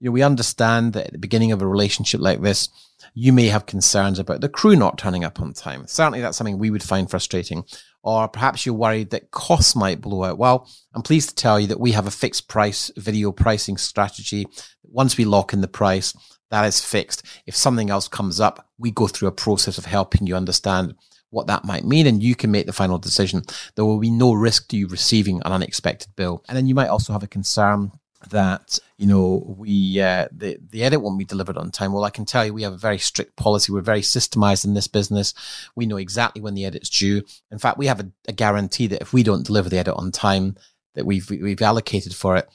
you 0.00 0.06
know, 0.06 0.12
we 0.12 0.22
understand 0.22 0.92
that 0.92 1.06
at 1.06 1.12
the 1.12 1.18
beginning 1.18 1.52
of 1.52 1.62
a 1.62 1.66
relationship 1.66 2.20
like 2.20 2.40
this, 2.42 2.68
you 3.14 3.32
may 3.32 3.46
have 3.46 3.66
concerns 3.66 4.18
about 4.18 4.40
the 4.40 4.48
crew 4.48 4.76
not 4.76 4.98
turning 4.98 5.24
up 5.24 5.40
on 5.40 5.52
time. 5.52 5.86
Certainly, 5.86 6.20
that's 6.20 6.36
something 6.36 6.58
we 6.58 6.70
would 6.70 6.82
find 6.82 7.08
frustrating. 7.08 7.64
Or 8.06 8.28
perhaps 8.28 8.64
you're 8.64 8.74
worried 8.76 9.10
that 9.10 9.32
costs 9.32 9.74
might 9.74 10.00
blow 10.00 10.22
out. 10.22 10.38
Well, 10.38 10.70
I'm 10.94 11.02
pleased 11.02 11.30
to 11.30 11.34
tell 11.34 11.58
you 11.58 11.66
that 11.66 11.80
we 11.80 11.90
have 11.90 12.06
a 12.06 12.12
fixed 12.12 12.48
price 12.48 12.88
video 12.96 13.32
pricing 13.32 13.76
strategy. 13.76 14.46
Once 14.84 15.18
we 15.18 15.24
lock 15.24 15.52
in 15.52 15.60
the 15.60 15.66
price, 15.66 16.14
that 16.52 16.64
is 16.66 16.84
fixed. 16.84 17.26
If 17.46 17.56
something 17.56 17.90
else 17.90 18.06
comes 18.06 18.38
up, 18.38 18.68
we 18.78 18.92
go 18.92 19.08
through 19.08 19.26
a 19.26 19.32
process 19.32 19.76
of 19.76 19.86
helping 19.86 20.24
you 20.24 20.36
understand 20.36 20.94
what 21.30 21.48
that 21.48 21.64
might 21.64 21.84
mean, 21.84 22.06
and 22.06 22.22
you 22.22 22.36
can 22.36 22.52
make 22.52 22.66
the 22.66 22.72
final 22.72 22.98
decision. 22.98 23.42
There 23.74 23.84
will 23.84 23.98
be 23.98 24.10
no 24.10 24.32
risk 24.32 24.68
to 24.68 24.76
you 24.76 24.86
receiving 24.86 25.42
an 25.44 25.50
unexpected 25.50 26.14
bill. 26.14 26.44
And 26.48 26.56
then 26.56 26.68
you 26.68 26.76
might 26.76 26.86
also 26.86 27.12
have 27.12 27.24
a 27.24 27.26
concern 27.26 27.90
that 28.30 28.78
you 28.98 29.06
know 29.06 29.54
we 29.58 30.00
uh, 30.00 30.28
the 30.32 30.58
the 30.70 30.82
edit 30.82 31.00
won't 31.00 31.18
be 31.18 31.24
delivered 31.24 31.56
on 31.56 31.70
time. 31.70 31.92
Well, 31.92 32.04
I 32.04 32.10
can 32.10 32.24
tell 32.24 32.44
you 32.44 32.54
we 32.54 32.62
have 32.62 32.72
a 32.72 32.78
very 32.78 32.98
strict 32.98 33.36
policy. 33.36 33.72
We're 33.72 33.80
very 33.80 34.00
systemized 34.00 34.64
in 34.64 34.74
this 34.74 34.88
business. 34.88 35.34
We 35.74 35.86
know 35.86 35.96
exactly 35.96 36.42
when 36.42 36.54
the 36.54 36.64
edit's 36.64 36.90
due. 36.90 37.22
In 37.50 37.58
fact, 37.58 37.78
we 37.78 37.86
have 37.86 38.00
a, 38.00 38.10
a 38.28 38.32
guarantee 38.32 38.86
that 38.88 39.02
if 39.02 39.12
we 39.12 39.22
don't 39.22 39.46
deliver 39.46 39.68
the 39.68 39.78
edit 39.78 39.94
on 39.96 40.12
time 40.12 40.56
that 40.94 41.06
we've 41.06 41.28
we've 41.30 41.62
allocated 41.62 42.14
for 42.14 42.36
it, 42.36 42.48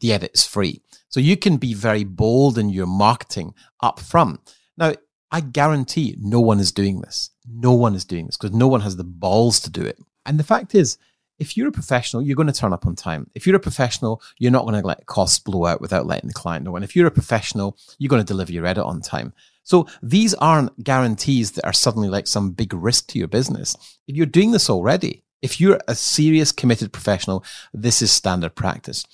the 0.00 0.12
edit 0.12 0.32
is 0.34 0.44
free. 0.44 0.82
So 1.08 1.20
you 1.20 1.36
can 1.36 1.56
be 1.56 1.74
very 1.74 2.04
bold 2.04 2.58
in 2.58 2.70
your 2.70 2.86
marketing 2.86 3.54
up 3.80 4.00
front. 4.00 4.40
Now, 4.76 4.94
I 5.30 5.40
guarantee 5.40 6.16
no 6.20 6.40
one 6.40 6.60
is 6.60 6.72
doing 6.72 7.00
this. 7.00 7.30
No 7.48 7.72
one 7.72 7.94
is 7.94 8.04
doing 8.04 8.26
this 8.26 8.36
because 8.36 8.54
no 8.54 8.68
one 8.68 8.80
has 8.82 8.96
the 8.96 9.04
balls 9.04 9.60
to 9.60 9.70
do 9.70 9.82
it. 9.82 9.98
And 10.24 10.38
the 10.38 10.44
fact 10.44 10.74
is, 10.74 10.98
if 11.38 11.56
you're 11.56 11.68
a 11.68 11.72
professional, 11.72 12.22
you're 12.22 12.36
going 12.36 12.46
to 12.46 12.52
turn 12.52 12.72
up 12.72 12.86
on 12.86 12.96
time. 12.96 13.30
If 13.34 13.46
you're 13.46 13.56
a 13.56 13.60
professional, 13.60 14.22
you're 14.38 14.50
not 14.52 14.66
going 14.66 14.80
to 14.80 14.86
let 14.86 15.06
costs 15.06 15.38
blow 15.38 15.66
out 15.66 15.80
without 15.80 16.06
letting 16.06 16.28
the 16.28 16.34
client 16.34 16.64
know. 16.64 16.76
And 16.76 16.84
if 16.84 16.96
you're 16.96 17.06
a 17.06 17.10
professional, 17.10 17.76
you're 17.98 18.08
going 18.08 18.22
to 18.22 18.26
deliver 18.26 18.52
your 18.52 18.66
edit 18.66 18.84
on 18.84 19.00
time. 19.00 19.32
So 19.62 19.86
these 20.02 20.32
aren't 20.34 20.82
guarantees 20.82 21.52
that 21.52 21.66
are 21.66 21.72
suddenly 21.72 22.08
like 22.08 22.26
some 22.26 22.52
big 22.52 22.72
risk 22.72 23.08
to 23.08 23.18
your 23.18 23.28
business. 23.28 23.76
If 24.06 24.16
you're 24.16 24.26
doing 24.26 24.52
this 24.52 24.70
already, 24.70 25.24
if 25.42 25.60
you're 25.60 25.80
a 25.86 25.94
serious 25.94 26.52
committed 26.52 26.92
professional, 26.92 27.44
this 27.74 28.00
is 28.00 28.10
standard 28.10 28.54
practice. 28.54 29.04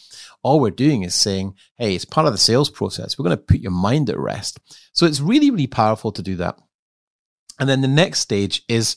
All 0.43 0.61
we're 0.61 0.71
doing 0.71 1.02
is 1.02 1.14
saying, 1.14 1.55
hey, 1.79 1.95
it's 1.95 2.05
part 2.05 2.26
of 2.26 2.33
the 2.33 2.38
sales 2.38 2.71
process. 2.71 3.19
We're 3.19 3.25
going 3.25 3.37
to 3.37 3.43
put 3.43 3.61
your 3.61 3.73
mind 3.73 4.11
at 4.11 4.19
rest. 4.19 4.61
So 4.93 5.07
it's 5.07 5.21
really, 5.21 5.50
really 5.50 5.67
powerful 5.67 6.12
to 6.12 6.23
do 6.23 6.37
that. 6.37 6.59
And 7.59 7.69
then 7.69 7.81
the 7.81 7.88
next 7.88 8.21
stage 8.21 8.62
is, 8.69 8.97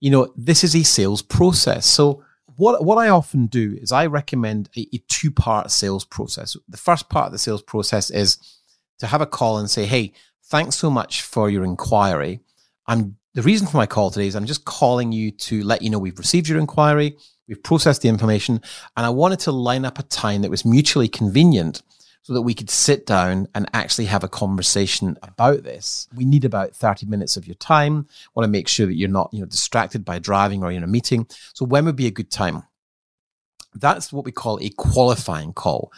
you 0.00 0.10
know, 0.10 0.32
this 0.36 0.64
is 0.64 0.74
a 0.74 0.82
sales 0.82 1.22
process. 1.22 1.86
So 1.86 2.24
what 2.56 2.84
what 2.84 2.98
I 2.98 3.08
often 3.08 3.46
do 3.46 3.76
is 3.80 3.92
I 3.92 4.06
recommend 4.06 4.68
a, 4.76 4.86
a 4.92 4.98
two 5.08 5.30
part 5.30 5.70
sales 5.70 6.04
process. 6.04 6.56
The 6.68 6.76
first 6.76 7.08
part 7.08 7.26
of 7.26 7.32
the 7.32 7.38
sales 7.38 7.62
process 7.62 8.10
is 8.10 8.38
to 8.98 9.06
have 9.06 9.20
a 9.20 9.26
call 9.26 9.58
and 9.58 9.70
say, 9.70 9.86
"Hey, 9.86 10.12
thanks 10.44 10.76
so 10.76 10.90
much 10.90 11.22
for 11.22 11.48
your 11.50 11.64
inquiry. 11.64 12.40
I'm 12.86 13.16
the 13.34 13.42
reason 13.42 13.66
for 13.66 13.78
my 13.78 13.86
call 13.86 14.10
today 14.10 14.26
is 14.26 14.36
I'm 14.36 14.46
just 14.46 14.64
calling 14.64 15.12
you 15.12 15.30
to 15.30 15.62
let 15.64 15.82
you 15.82 15.88
know 15.88 15.98
we've 15.98 16.18
received 16.18 16.48
your 16.48 16.58
inquiry, 16.58 17.16
we've 17.48 17.62
processed 17.62 18.02
the 18.02 18.08
information, 18.08 18.60
and 18.96 19.06
I 19.06 19.10
wanted 19.10 19.40
to 19.40 19.52
line 19.52 19.84
up 19.84 19.98
a 19.98 20.02
time 20.02 20.42
that 20.42 20.50
was 20.50 20.64
mutually 20.64 21.08
convenient 21.08 21.82
so 22.22 22.32
that 22.32 22.42
we 22.42 22.54
could 22.54 22.70
sit 22.70 23.04
down 23.04 23.48
and 23.54 23.68
actually 23.74 24.04
have 24.04 24.22
a 24.22 24.28
conversation 24.28 25.16
about 25.22 25.64
this. 25.64 26.08
We 26.14 26.24
need 26.24 26.44
about 26.44 26.74
30 26.74 27.06
minutes 27.06 27.36
of 27.36 27.46
your 27.46 27.56
time. 27.56 28.06
Want 28.34 28.44
to 28.44 28.50
make 28.50 28.68
sure 28.68 28.86
that 28.86 28.94
you're 28.94 29.08
not, 29.08 29.30
you 29.32 29.40
know, 29.40 29.46
distracted 29.46 30.04
by 30.04 30.20
driving 30.20 30.62
or 30.62 30.70
in 30.70 30.84
a 30.84 30.86
meeting. 30.86 31.26
So 31.52 31.64
when 31.64 31.84
would 31.84 31.96
be 31.96 32.06
a 32.06 32.12
good 32.12 32.30
time? 32.30 32.62
That's 33.74 34.12
what 34.12 34.24
we 34.24 34.32
call 34.32 34.58
a 34.60 34.70
qualifying 34.70 35.52
call. 35.52 35.92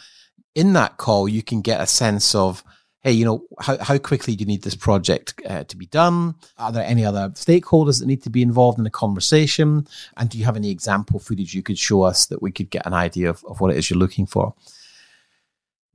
In 0.55 0.73
that 0.73 0.97
call, 0.97 1.29
you 1.29 1.43
can 1.43 1.61
get 1.61 1.81
a 1.81 1.85
sense 1.85 2.33
of, 2.33 2.63
hey, 3.01 3.11
you 3.11 3.25
know, 3.25 3.43
how, 3.59 3.77
how 3.77 3.97
quickly 3.99 4.35
do 4.35 4.41
you 4.41 4.47
need 4.47 4.63
this 4.63 4.75
project 4.75 5.39
uh, 5.47 5.63
to 5.65 5.77
be 5.77 5.85
done? 5.85 6.35
Are 6.57 6.71
there 6.71 6.85
any 6.85 7.05
other 7.05 7.29
stakeholders 7.31 7.99
that 7.99 8.07
need 8.07 8.23
to 8.23 8.31
be 8.31 8.41
involved 8.41 8.79
in 8.79 8.83
the 8.83 8.89
conversation? 8.89 9.87
And 10.17 10.29
do 10.29 10.39
you 10.39 10.45
have 10.45 10.55
any 10.55 10.71
example 10.71 11.19
footage 11.19 11.53
you 11.53 11.61
could 11.61 11.77
show 11.77 12.01
us 12.01 12.25
that 12.27 12.41
we 12.41 12.51
could 12.51 12.71
get 12.71 12.87
an 12.87 12.93
idea 12.93 13.29
of, 13.29 13.43
of 13.45 13.59
what 13.59 13.69
it 13.69 13.77
is 13.77 13.91
you're 13.91 13.99
looking 13.99 14.25
for? 14.25 14.55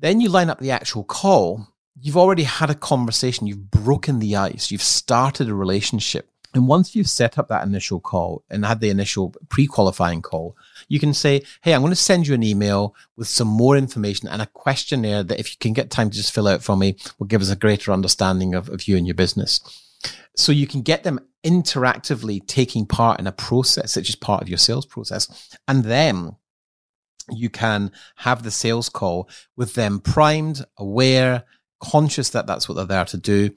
Then 0.01 0.21
you 0.21 0.31
line 0.31 0.51
up 0.51 0.59
the 0.59 0.71
actual 0.71 1.05
call. 1.05 1.69
You've 2.01 2.17
already 2.17 2.45
had 2.45 2.71
a 2.71 2.75
conversation. 2.75 3.47
You've 3.47 3.71
broken 3.71 4.19
the 4.19 4.37
ice. 4.37 4.71
You've 4.71 4.83
started 4.83 5.49
a 5.49 5.55
relationship. 5.55 6.31
And 6.53 6.67
once 6.67 6.97
you've 6.97 7.09
set 7.09 7.39
up 7.39 7.49
that 7.49 7.65
initial 7.65 8.01
call 8.01 8.43
and 8.51 8.65
had 8.65 8.81
the 8.81 8.91
initial 8.91 9.35
pre 9.51 9.67
qualifying 9.67 10.21
call, 10.23 10.57
you 10.89 10.99
can 10.99 11.15
say, 11.15 11.43
Hey, 11.61 11.75
I'm 11.75 11.83
going 11.83 11.93
to 11.93 11.97
send 11.97 12.27
you 12.27 12.35
an 12.35 12.43
email 12.43 12.95
with 13.17 13.29
some 13.29 13.47
more 13.47 13.77
information 13.77 14.29
and 14.29 14.43
a 14.43 14.47
questionnaire 14.47 15.23
that 15.23 15.39
if 15.39 15.51
you 15.51 15.57
can 15.61 15.75
get 15.75 15.91
time 15.91 16.11
to 16.11 16.17
just 16.17 16.35
fill 16.35 16.49
out 16.49 16.63
for 16.63 16.77
me 16.77 16.97
will 17.19 17.29
give 17.29 17.43
us 17.43 17.51
a 17.51 17.57
greater 17.57 17.93
understanding 17.93 18.55
of, 18.55 18.69
of 18.69 18.89
you 18.89 18.97
and 18.97 19.07
your 19.07 19.15
business. 19.15 19.61
So 20.35 20.51
you 20.51 20.67
can 20.67 20.83
get 20.83 21.05
them 21.05 21.21
interactively 21.45 22.45
taking 22.47 22.87
part 22.87 23.21
in 23.21 23.27
a 23.27 23.33
process, 23.33 23.97
which 23.97 24.09
is 24.09 24.17
part 24.17 24.43
of 24.43 24.49
your 24.49 24.59
sales 24.59 24.87
process. 24.87 25.57
And 25.69 25.85
then 25.85 26.37
you 27.31 27.51
can 27.51 27.93
have 28.17 28.43
the 28.43 28.51
sales 28.51 28.89
call 28.89 29.29
with 29.57 29.75
them 29.75 30.01
primed, 30.01 30.65
aware, 30.77 31.45
conscious 31.81 32.31
that 32.31 32.47
that's 32.47 32.69
what 32.69 32.75
they're 32.75 32.85
there 32.85 33.05
to 33.07 33.17
do. 33.17 33.51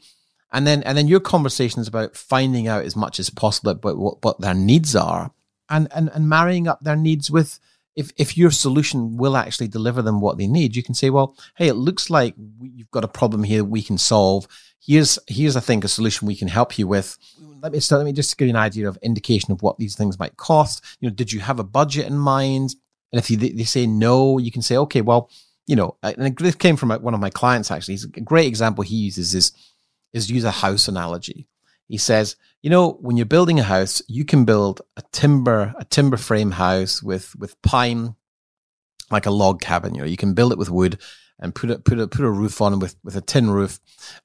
And 0.51 0.67
then, 0.67 0.83
and 0.83 0.97
then 0.97 1.07
your 1.07 1.19
conversation 1.19 1.81
is 1.81 1.87
about 1.87 2.15
finding 2.15 2.67
out 2.67 2.85
as 2.85 2.95
much 2.95 3.19
as 3.19 3.29
possible 3.29 3.71
about 3.71 3.97
what, 3.97 4.23
what 4.23 4.39
their 4.39 4.53
needs 4.53 4.95
are 4.95 5.31
and, 5.69 5.87
and, 5.95 6.09
and 6.13 6.29
marrying 6.29 6.67
up 6.67 6.79
their 6.81 6.95
needs 6.95 7.31
with, 7.31 7.59
if, 7.95 8.11
if 8.17 8.37
your 8.37 8.51
solution 8.51 9.17
will 9.17 9.35
actually 9.35 9.67
deliver 9.67 10.01
them 10.01 10.21
what 10.21 10.37
they 10.37 10.47
need, 10.47 10.75
you 10.75 10.83
can 10.83 10.95
say, 10.95 11.09
well, 11.09 11.35
hey, 11.55 11.67
it 11.67 11.75
looks 11.75 12.09
like 12.09 12.35
you've 12.61 12.91
got 12.91 13.03
a 13.03 13.07
problem 13.07 13.43
here 13.43 13.63
we 13.63 13.81
can 13.81 13.97
solve. 13.97 14.47
Here's, 14.79 15.17
here's, 15.27 15.55
I 15.55 15.59
think, 15.59 15.83
a 15.83 15.87
solution 15.87 16.27
we 16.27 16.35
can 16.35 16.47
help 16.47 16.77
you 16.77 16.87
with. 16.87 17.17
Let 17.61 17.71
me 17.71 17.79
start, 17.79 17.99
let 17.99 18.05
me 18.05 18.13
just 18.13 18.37
give 18.37 18.47
you 18.47 18.53
an 18.53 18.57
idea 18.57 18.87
of 18.87 18.97
indication 19.01 19.51
of 19.51 19.61
what 19.61 19.77
these 19.77 19.95
things 19.95 20.19
might 20.19 20.37
cost. 20.37 20.83
You 20.99 21.09
know, 21.09 21.15
did 21.15 21.31
you 21.31 21.39
have 21.39 21.59
a 21.59 21.63
budget 21.63 22.05
in 22.07 22.17
mind? 22.17 22.75
And 23.13 23.19
if 23.19 23.29
you, 23.29 23.37
they 23.37 23.63
say 23.63 23.85
no, 23.85 24.39
you 24.39 24.51
can 24.51 24.63
say, 24.63 24.75
okay, 24.75 25.01
well, 25.01 25.29
you 25.67 25.75
know, 25.75 25.97
and 26.01 26.35
this 26.35 26.55
came 26.55 26.75
from 26.75 26.89
one 26.89 27.13
of 27.13 27.19
my 27.19 27.29
clients 27.29 27.69
actually. 27.69 27.93
He's 27.93 28.05
a 28.05 28.21
great 28.21 28.47
example 28.47 28.83
he 28.83 28.95
uses 28.95 29.35
is, 29.35 29.51
is 30.11 30.31
use 30.31 30.43
a 30.43 30.51
house 30.51 30.87
analogy. 30.87 31.47
He 31.87 31.97
says, 31.99 32.35
you 32.63 32.71
know, 32.71 32.93
when 33.01 33.15
you're 33.15 33.27
building 33.27 33.59
a 33.59 33.63
house, 33.63 34.01
you 34.07 34.25
can 34.25 34.45
build 34.45 34.81
a 34.97 35.03
timber, 35.11 35.75
a 35.77 35.85
timber 35.85 36.17
frame 36.17 36.51
house 36.51 37.03
with, 37.03 37.35
with 37.35 37.61
pine, 37.61 38.15
like 39.11 39.27
a 39.27 39.31
log 39.31 39.61
cabin. 39.61 39.93
You 39.93 40.01
know, 40.01 40.07
you 40.07 40.17
can 40.17 40.33
build 40.33 40.51
it 40.51 40.57
with 40.57 40.71
wood 40.71 40.99
and 41.39 41.53
put 41.53 41.69
a, 41.69 41.77
put 41.77 41.99
a, 41.99 42.07
put 42.07 42.25
a 42.25 42.31
roof 42.31 42.61
on 42.61 42.79
with, 42.79 42.95
with 43.03 43.15
a 43.15 43.21
tin 43.21 43.51
roof 43.51 43.79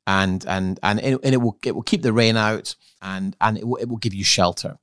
and, 0.06 0.46
and, 0.46 0.80
and, 0.82 0.98
it, 1.00 1.20
and 1.22 1.34
it 1.34 1.42
will, 1.42 1.58
it 1.62 1.74
will 1.74 1.82
keep 1.82 2.00
the 2.00 2.12
rain 2.12 2.38
out 2.38 2.74
and, 3.02 3.36
and 3.38 3.58
it 3.58 3.68
will, 3.68 3.76
it 3.76 3.88
will 3.88 3.98
give 3.98 4.14
you 4.14 4.24
shelter. 4.24 4.78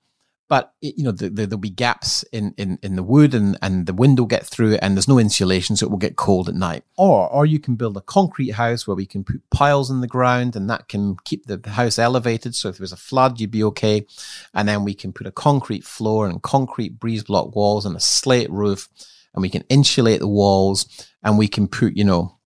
But 0.48 0.74
you 0.82 1.04
know 1.04 1.12
the, 1.12 1.30
the, 1.30 1.48
there'll 1.48 1.58
be 1.58 1.70
gaps 1.70 2.24
in, 2.32 2.54
in 2.58 2.78
in 2.84 2.96
the 2.96 3.04
wood 3.04 3.34
and 3.34 3.58
and 3.62 3.88
the 3.88 3.94
wind 3.94 4.20
will 4.20 4.28
get 4.28 4.46
through 4.46 4.74
it 4.74 4.80
and 4.82 4.96
there's 4.96 5.08
no 5.08 5.18
insulation 5.18 5.76
so 5.76 5.86
it 5.86 5.90
will 5.90 5.98
get 5.98 6.16
cold 6.16 6.48
at 6.48 6.56
night. 6.56 6.84
Or 6.98 7.28
or 7.30 7.46
you 7.46 7.60
can 7.60 7.76
build 7.76 7.98
a 7.98 8.02
concrete 8.02 8.52
house 8.52 8.88
where 8.88 8.96
we 8.96 9.06
can 9.06 9.24
put 9.24 9.42
piles 9.50 9.90
in 9.90 10.02
the 10.02 10.08
ground 10.08 10.56
and 10.56 10.70
that 10.70 10.88
can 10.88 11.18
keep 11.26 11.46
the 11.46 11.62
house 11.70 11.98
elevated. 11.98 12.56
So 12.56 12.70
if 12.70 12.78
there 12.78 12.84
was 12.84 12.92
a 12.92 12.98
flood 12.98 13.40
you'd 13.40 13.52
be 13.52 13.64
okay. 13.64 14.06
And 14.54 14.68
then 14.68 14.84
we 14.84 14.94
can 14.94 15.14
put 15.14 15.28
a 15.28 15.32
concrete 15.32 15.84
floor 15.84 16.28
and 16.28 16.42
concrete 16.42 17.00
breeze 17.00 17.24
block 17.24 17.56
walls 17.56 17.86
and 17.86 17.96
a 17.96 18.00
slate 18.00 18.52
roof 18.52 18.88
and 19.34 19.42
we 19.42 19.50
can 19.50 19.64
insulate 19.70 20.20
the 20.20 20.28
walls 20.28 21.10
and 21.24 21.38
we 21.38 21.48
can 21.48 21.68
put 21.68 21.96
you 21.98 22.04
know 22.04 22.38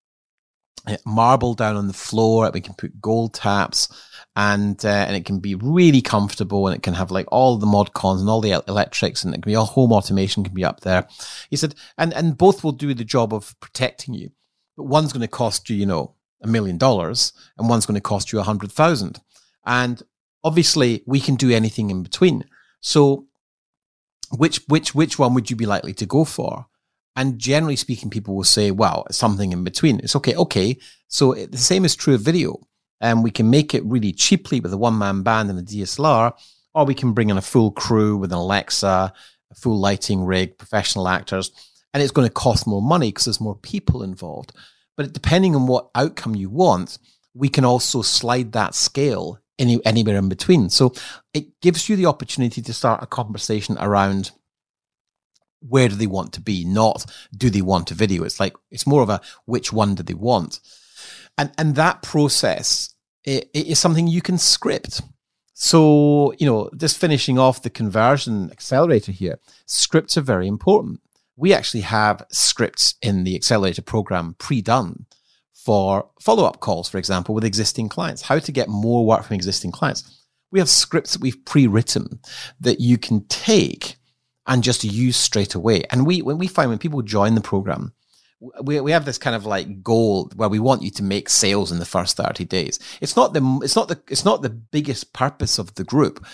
marble 1.05 1.53
down 1.53 1.75
on 1.75 1.87
the 1.87 1.93
floor 1.93 2.49
we 2.53 2.61
can 2.61 2.73
put 2.73 3.01
gold 3.01 3.33
taps 3.33 3.87
and 4.39 4.85
uh, 4.85 4.87
and 4.87 5.17
it 5.17 5.25
can 5.25 5.39
be 5.39 5.55
really 5.55 6.01
comfortable 6.01 6.65
and 6.65 6.75
it 6.75 6.81
can 6.81 6.93
have 6.93 7.11
like 7.11 7.25
all 7.29 7.57
the 7.57 7.65
mod 7.65 7.93
cons 7.93 8.21
and 8.21 8.29
all 8.29 8.39
the 8.39 8.63
electrics 8.69 9.23
and 9.23 9.33
it 9.33 9.41
can 9.41 9.51
be 9.51 9.55
all 9.55 9.65
home 9.65 9.91
automation 9.91 10.45
can 10.45 10.53
be 10.53 10.63
up 10.63 10.79
there. 10.79 11.07
He 11.49 11.57
said, 11.57 11.75
and 11.97 12.13
and 12.13 12.37
both 12.37 12.63
will 12.63 12.71
do 12.71 12.93
the 12.93 13.03
job 13.03 13.33
of 13.33 13.59
protecting 13.59 14.13
you, 14.13 14.31
but 14.77 14.85
one's 14.85 15.11
going 15.11 15.21
to 15.21 15.27
cost 15.27 15.69
you, 15.69 15.75
you 15.75 15.85
know, 15.85 16.15
a 16.41 16.47
million 16.47 16.77
dollars, 16.77 17.33
and 17.57 17.67
one's 17.67 17.85
going 17.85 17.95
to 17.95 18.01
cost 18.01 18.31
you 18.31 18.39
a 18.39 18.43
hundred 18.43 18.71
thousand, 18.71 19.19
and 19.65 20.03
obviously 20.41 21.03
we 21.05 21.19
can 21.19 21.35
do 21.35 21.51
anything 21.51 21.89
in 21.89 22.01
between. 22.01 22.45
So, 22.79 23.27
which 24.31 24.61
which 24.67 24.95
which 24.95 25.19
one 25.19 25.33
would 25.33 25.49
you 25.49 25.57
be 25.57 25.65
likely 25.65 25.93
to 25.95 26.05
go 26.05 26.23
for? 26.23 26.67
And 27.19 27.37
generally 27.37 27.75
speaking, 27.75 28.09
people 28.09 28.33
will 28.33 28.45
say, 28.45 28.71
well, 28.71 29.05
something 29.11 29.51
in 29.51 29.65
between. 29.65 29.99
It's 29.99 30.15
okay. 30.15 30.35
Okay. 30.35 30.77
So 31.09 31.33
the 31.33 31.57
same 31.57 31.83
is 31.83 31.93
true 31.93 32.13
of 32.15 32.21
video 32.21 32.61
and 33.01 33.25
we 33.25 33.29
can 33.29 33.49
make 33.49 33.75
it 33.75 33.83
really 33.83 34.13
cheaply 34.13 34.61
with 34.61 34.71
a 34.71 34.77
one 34.77 34.97
man 34.97 35.21
band 35.21 35.49
and 35.49 35.59
a 35.59 35.61
DSLR, 35.61 36.33
or 36.73 36.85
we 36.85 36.93
can 36.93 37.11
bring 37.11 37.29
in 37.29 37.37
a 37.37 37.41
full 37.41 37.71
crew 37.71 38.15
with 38.15 38.31
an 38.31 38.37
Alexa, 38.37 39.11
a 39.51 39.55
full 39.55 39.77
lighting 39.77 40.23
rig, 40.23 40.57
professional 40.57 41.09
actors, 41.09 41.51
and 41.93 42.01
it's 42.01 42.13
going 42.13 42.27
to 42.27 42.33
cost 42.33 42.65
more 42.65 42.81
money 42.81 43.09
because 43.09 43.25
there's 43.25 43.41
more 43.41 43.57
people 43.57 44.01
involved. 44.01 44.53
But 44.95 45.11
depending 45.11 45.57
on 45.57 45.67
what 45.67 45.89
outcome 45.95 46.35
you 46.35 46.49
want, 46.49 46.99
we 47.33 47.49
can 47.49 47.65
also 47.65 48.01
slide 48.01 48.53
that 48.53 48.75
scale 48.75 49.39
any, 49.57 49.85
anywhere 49.85 50.15
in 50.15 50.29
between. 50.29 50.69
So 50.69 50.93
it 51.33 51.59
gives 51.59 51.89
you 51.89 51.97
the 51.97 52.05
opportunity 52.05 52.61
to 52.61 52.73
start 52.73 53.03
a 53.03 53.07
conversation 53.07 53.77
around 53.77 54.31
where 55.67 55.89
do 55.89 55.95
they 55.95 56.07
want 56.07 56.33
to 56.33 56.41
be, 56.41 56.65
not 56.65 57.05
do 57.35 57.49
they 57.49 57.61
want 57.61 57.91
a 57.91 57.95
video. 57.95 58.23
It's 58.23 58.39
like 58.39 58.55
it's 58.71 58.87
more 58.87 59.01
of 59.01 59.09
a 59.09 59.21
which 59.45 59.73
one 59.73 59.95
do 59.95 60.03
they 60.03 60.13
want 60.13 60.59
and 61.39 61.51
and 61.57 61.75
that 61.75 62.03
process 62.03 62.93
it, 63.23 63.49
it 63.53 63.67
is 63.67 63.79
something 63.79 64.07
you 64.07 64.21
can 64.21 64.37
script. 64.37 65.01
So 65.53 66.33
you 66.37 66.45
know, 66.45 66.69
just 66.77 66.97
finishing 66.97 67.39
off 67.39 67.63
the 67.63 67.69
conversion 67.69 68.51
accelerator 68.51 69.11
here, 69.11 69.39
scripts 69.65 70.17
are 70.17 70.21
very 70.21 70.47
important. 70.47 71.01
We 71.35 71.53
actually 71.53 71.81
have 71.81 72.25
scripts 72.29 72.95
in 73.01 73.23
the 73.23 73.35
accelerator 73.35 73.81
program 73.81 74.35
pre-done 74.37 75.05
for 75.53 76.09
follow-up 76.21 76.59
calls, 76.59 76.89
for 76.89 76.97
example, 76.97 77.33
with 77.33 77.45
existing 77.45 77.87
clients. 77.89 78.23
How 78.23 78.39
to 78.39 78.51
get 78.51 78.67
more 78.67 79.05
work 79.05 79.23
from 79.23 79.35
existing 79.35 79.71
clients. 79.71 80.25
We 80.51 80.59
have 80.59 80.69
scripts 80.69 81.13
that 81.13 81.21
we've 81.21 81.45
pre-written 81.45 82.19
that 82.59 82.81
you 82.81 82.97
can 82.97 83.25
take 83.27 83.98
and 84.49 84.63
just 84.63 84.83
use 84.83 85.15
straight 85.15 85.55
away. 85.55 85.83
And 85.91 86.05
we, 86.05 86.21
when 86.21 86.39
we 86.39 86.47
find 86.47 86.69
when 86.69 86.79
people 86.79 87.03
join 87.03 87.35
the 87.35 87.41
program, 87.41 87.93
we, 88.61 88.81
we 88.81 88.91
have 88.91 89.05
this 89.05 89.19
kind 89.19 89.35
of 89.35 89.45
like 89.45 89.83
goal 89.83 90.31
where 90.35 90.49
we 90.49 90.59
want 90.59 90.81
you 90.81 90.89
to 90.91 91.03
make 91.03 91.29
sales 91.29 91.71
in 91.71 91.79
the 91.79 91.85
first 91.85 92.17
30 92.17 92.45
days. 92.45 92.79
It's 92.99 93.15
not 93.15 93.33
the 93.33 93.59
it's 93.63 93.75
not 93.75 93.89
the 93.89 94.01
it's 94.09 94.25
not 94.25 94.41
the 94.41 94.49
biggest 94.49 95.13
purpose 95.13 95.59
of 95.59 95.75
the 95.75 95.83
group, 95.83 96.25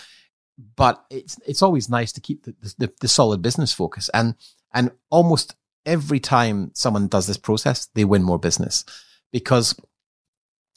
but 0.76 1.04
it's 1.10 1.38
it's 1.46 1.62
always 1.62 1.90
nice 1.90 2.12
to 2.14 2.22
keep 2.22 2.44
the, 2.44 2.56
the, 2.78 2.94
the 3.02 3.08
solid 3.08 3.42
business 3.42 3.74
focus 3.74 4.10
and 4.14 4.36
and 4.74 4.92
almost 5.10 5.56
every 5.86 6.20
time 6.20 6.72
someone 6.74 7.08
does 7.08 7.28
this 7.28 7.38
process, 7.38 7.88
they 7.96 8.06
win 8.06 8.24
more 8.24 8.40
business 8.40 8.86
because 9.32 9.80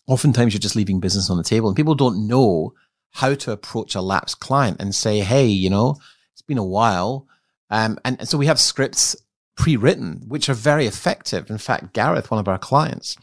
oftentimes 0.06 0.54
you're 0.54 0.60
just 0.60 0.76
leaving 0.76 1.00
business 1.00 1.30
on 1.30 1.36
the 1.36 1.44
table 1.44 1.68
and 1.68 1.76
people 1.76 1.94
don't 1.94 2.26
know 2.26 2.72
how 3.12 3.34
to 3.34 3.52
approach 3.52 3.94
a 3.94 4.00
lapsed 4.00 4.40
client 4.40 4.78
and 4.80 4.94
say, 4.94 5.20
Hey, 5.20 5.46
you 5.46 5.70
know, 5.70 5.96
it's 6.38 6.46
been 6.46 6.56
a 6.58 6.64
while. 6.64 7.26
Um, 7.68 7.98
and, 8.04 8.20
and 8.20 8.28
so 8.28 8.38
we 8.38 8.46
have 8.46 8.60
scripts 8.60 9.16
pre-written, 9.56 10.22
which 10.28 10.48
are 10.48 10.54
very 10.54 10.86
effective. 10.86 11.50
In 11.50 11.58
fact, 11.58 11.92
Gareth, 11.92 12.30
one 12.30 12.38
of 12.38 12.46
our 12.46 12.58
clients, 12.58 13.16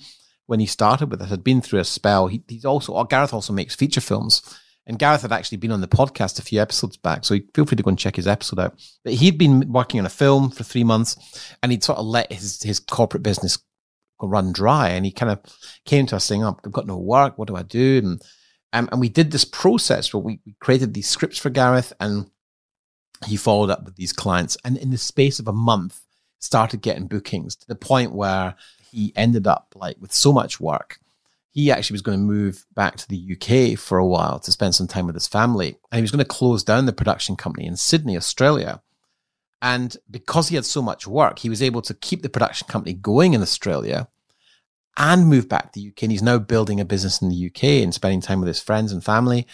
when 0.48 0.60
he 0.60 0.66
started 0.66 1.10
with 1.10 1.22
us, 1.22 1.30
had 1.30 1.46
been 1.46 1.62
through 1.62 1.80
a 1.80 1.86
spell. 1.86 2.28
He, 2.28 2.44
he's 2.50 2.66
also, 2.66 3.02
Gareth 3.06 3.34
also 3.34 3.54
makes 3.54 3.74
feature 3.74 4.02
films. 4.02 4.42
And 4.86 5.00
Gareth 5.00 5.22
had 5.22 5.32
actually 5.32 5.60
been 5.60 5.72
on 5.72 5.80
the 5.82 5.88
podcast 5.88 6.38
a 6.40 6.44
few 6.44 6.62
episodes 6.62 6.98
back, 6.98 7.24
so 7.24 7.40
feel 7.56 7.66
free 7.66 7.78
to 7.78 7.82
go 7.82 7.90
and 7.90 7.98
check 7.98 8.18
his 8.18 8.28
episode 8.28 8.60
out. 8.60 8.80
But 9.04 9.14
he'd 9.14 9.38
been 9.38 9.72
working 9.72 10.00
on 10.00 10.06
a 10.06 10.10
film 10.10 10.52
for 10.52 10.64
three 10.64 10.84
months, 10.84 11.16
and 11.64 11.72
he'd 11.72 11.84
sort 11.84 11.98
of 11.98 12.06
let 12.06 12.32
his 12.32 12.62
his 12.62 12.80
corporate 12.80 13.24
business 13.24 13.58
run 14.22 14.54
dry. 14.54 14.90
And 14.90 15.04
he 15.04 15.12
kind 15.12 15.32
of 15.32 15.40
came 15.86 16.06
to 16.06 16.18
us 16.18 16.26
saying, 16.26 16.44
oh, 16.44 16.60
"I've 16.64 16.72
got 16.72 16.86
no 16.86 17.00
work. 17.00 17.40
What 17.40 17.48
do 17.48 17.56
I 17.56 17.64
do?" 17.64 17.98
And 18.04 18.22
um, 18.74 18.88
and 18.92 19.02
we 19.02 19.10
did 19.10 19.32
this 19.32 19.44
process 19.44 20.14
where 20.14 20.22
we, 20.22 20.40
we 20.46 20.56
created 20.60 20.94
these 20.94 21.08
scripts 21.08 21.40
for 21.40 21.50
Gareth, 21.50 21.92
and 22.00 22.30
he 23.26 23.38
followed 23.38 23.70
up 23.70 23.86
with 23.86 23.96
these 23.96 24.14
clients. 24.14 24.58
And 24.64 24.78
in 24.78 24.92
the 24.92 24.98
space 24.98 25.40
of 25.40 25.48
a 25.48 25.54
month, 25.54 26.02
started 26.40 26.82
getting 26.82 27.08
bookings 27.08 27.56
to 27.56 27.68
the 27.68 27.76
point 27.76 28.14
where 28.14 28.56
he 28.92 29.12
ended 29.16 29.48
up 29.48 29.74
like 29.76 29.98
with 30.00 30.14
so 30.14 30.32
much 30.32 30.60
work. 30.60 31.00
He 31.52 31.72
actually 31.72 31.96
was 31.96 32.02
going 32.02 32.18
to 32.18 32.24
move 32.24 32.66
back 32.74 32.98
to 32.98 33.08
the 33.08 33.36
UK 33.36 33.80
for 33.80 33.98
a 33.98 34.06
while 34.06 34.40
to 34.40 34.52
spend 34.52 34.76
some 34.76 34.88
time 34.88 35.06
with 35.06 35.16
his 35.16 35.28
family. 35.28 35.78
And 35.92 35.98
he 35.98 36.02
was 36.02 36.12
going 36.12 36.24
to 36.24 36.26
close 36.26 36.64
down 36.64 36.86
the 36.86 36.94
production 36.94 37.36
company 37.36 37.66
in 37.66 37.78
Sydney, 37.78 38.18
Australia. 38.18 38.82
And 39.62 39.96
because 40.12 40.50
he 40.50 40.56
had 40.56 40.66
so 40.66 40.82
much 40.82 41.08
work, 41.08 41.40
he 41.40 41.50
was 41.50 41.64
able 41.64 41.82
to 41.84 41.94
keep 41.94 42.22
the 42.22 42.30
production 42.30 42.68
company 42.68 42.94
going 42.94 43.34
in 43.34 43.42
Australia 43.42 44.10
and 44.98 45.28
move 45.28 45.50
back 45.50 45.72
to 45.72 45.80
the 45.80 45.88
UK. 45.88 46.04
And 46.04 46.12
he's 46.12 46.22
now 46.22 46.38
building 46.38 46.80
a 46.80 46.86
business 46.86 47.22
in 47.22 47.30
the 47.30 47.48
UK 47.48 47.64
and 47.84 47.94
spending 47.94 48.22
time 48.22 48.40
with 48.40 48.48
his 48.48 48.62
friends 48.62 48.92
and 48.92 49.04
family. 49.04 49.48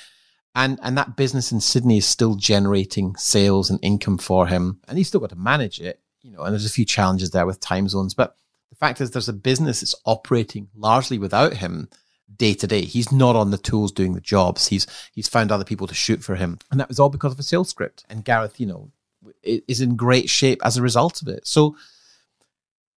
And, 0.53 0.79
and 0.83 0.97
that 0.97 1.15
business 1.15 1.51
in 1.51 1.61
Sydney 1.61 1.97
is 1.97 2.05
still 2.05 2.35
generating 2.35 3.15
sales 3.15 3.69
and 3.69 3.79
income 3.81 4.17
for 4.17 4.47
him. 4.47 4.81
And 4.87 4.97
he's 4.97 5.07
still 5.07 5.21
got 5.21 5.29
to 5.29 5.35
manage 5.35 5.79
it 5.79 6.01
you 6.23 6.31
know, 6.31 6.43
and 6.43 6.53
there's 6.53 6.65
a 6.65 6.69
few 6.69 6.85
challenges 6.85 7.31
there 7.31 7.45
with 7.45 7.59
time 7.59 7.87
zones. 7.87 8.13
But 8.13 8.35
the 8.69 8.75
fact 8.75 9.01
is, 9.01 9.11
there's 9.11 9.29
a 9.29 9.33
business 9.33 9.81
that's 9.81 9.95
operating 10.05 10.69
largely 10.75 11.17
without 11.17 11.53
him 11.53 11.89
day 12.35 12.53
to 12.53 12.67
day. 12.67 12.81
He's 12.81 13.11
not 13.11 13.35
on 13.35 13.51
the 13.51 13.57
tools 13.57 13.91
doing 13.91 14.13
the 14.13 14.21
jobs. 14.21 14.67
He's 14.67 14.87
he's 15.13 15.27
found 15.27 15.51
other 15.51 15.65
people 15.65 15.87
to 15.87 15.93
shoot 15.93 16.23
for 16.23 16.35
him, 16.35 16.59
and 16.69 16.79
that 16.79 16.89
was 16.89 16.99
all 16.99 17.09
because 17.09 17.33
of 17.33 17.39
a 17.39 17.43
sales 17.43 17.69
script. 17.69 18.05
And 18.09 18.25
Gareth, 18.25 18.59
you 18.59 18.67
know, 18.67 18.91
is 19.43 19.81
in 19.81 19.95
great 19.95 20.29
shape 20.29 20.61
as 20.63 20.77
a 20.77 20.81
result 20.81 21.21
of 21.21 21.27
it. 21.27 21.47
So. 21.47 21.75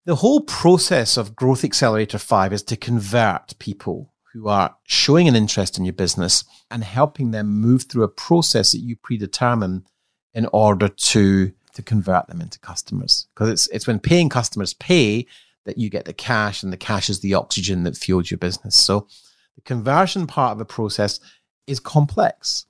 The 0.06 0.16
whole 0.16 0.42
process 0.42 1.16
of 1.16 1.34
Growth 1.34 1.64
Accelerator 1.64 2.18
5 2.18 2.52
is 2.52 2.62
to 2.64 2.76
convert 2.76 3.58
people 3.58 4.12
who 4.34 4.48
are 4.48 4.76
showing 4.82 5.28
an 5.28 5.36
interest 5.36 5.78
in 5.78 5.84
your 5.84 5.94
business 5.94 6.44
and 6.68 6.82
helping 6.82 7.30
them 7.30 7.46
move 7.46 7.84
through 7.84 8.02
a 8.02 8.08
process 8.08 8.72
that 8.72 8.80
you 8.80 8.96
predetermine 8.96 9.86
in 10.34 10.46
order 10.52 10.88
to 10.88 11.52
to 11.74 11.82
convert 11.82 12.26
them 12.26 12.40
into 12.40 12.58
customers. 12.58 13.28
Because 13.32 13.48
it's 13.48 13.66
it's 13.68 13.86
when 13.86 14.00
paying 14.00 14.28
customers 14.28 14.74
pay 14.74 15.26
that 15.64 15.78
you 15.78 15.88
get 15.88 16.04
the 16.04 16.12
cash 16.12 16.62
and 16.62 16.72
the 16.72 16.76
cash 16.76 17.08
is 17.08 17.20
the 17.20 17.34
oxygen 17.34 17.84
that 17.84 17.96
fuels 17.96 18.30
your 18.30 18.38
business. 18.38 18.74
So 18.74 19.06
the 19.54 19.62
conversion 19.62 20.26
part 20.26 20.52
of 20.52 20.58
the 20.58 20.64
process 20.64 21.20
is 21.68 21.80
complex 21.80 22.66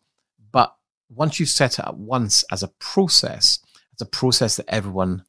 but 0.52 0.76
once 1.08 1.40
you've 1.40 1.48
set 1.48 1.78
it 1.78 1.86
up 1.86 1.96
once 1.96 2.44
as 2.52 2.62
a 2.62 2.68
process 2.68 3.58
it's 3.92 4.02
a 4.02 4.06
process 4.06 4.56
that 4.56 4.68
everyone 4.68 5.24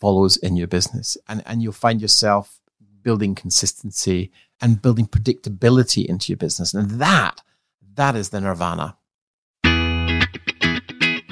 follows 0.00 0.38
in 0.38 0.56
your 0.56 0.66
business. 0.66 1.18
And 1.28 1.42
and 1.44 1.62
you'll 1.62 1.72
find 1.72 2.00
yourself 2.00 2.58
building 3.02 3.34
consistency 3.34 4.32
and 4.64 4.82
building 4.82 5.06
predictability 5.06 6.04
into 6.06 6.32
your 6.32 6.38
business 6.38 6.74
and 6.74 6.90
that 6.92 7.40
that 7.94 8.16
is 8.16 8.30
the 8.30 8.40
nirvana 8.40 8.96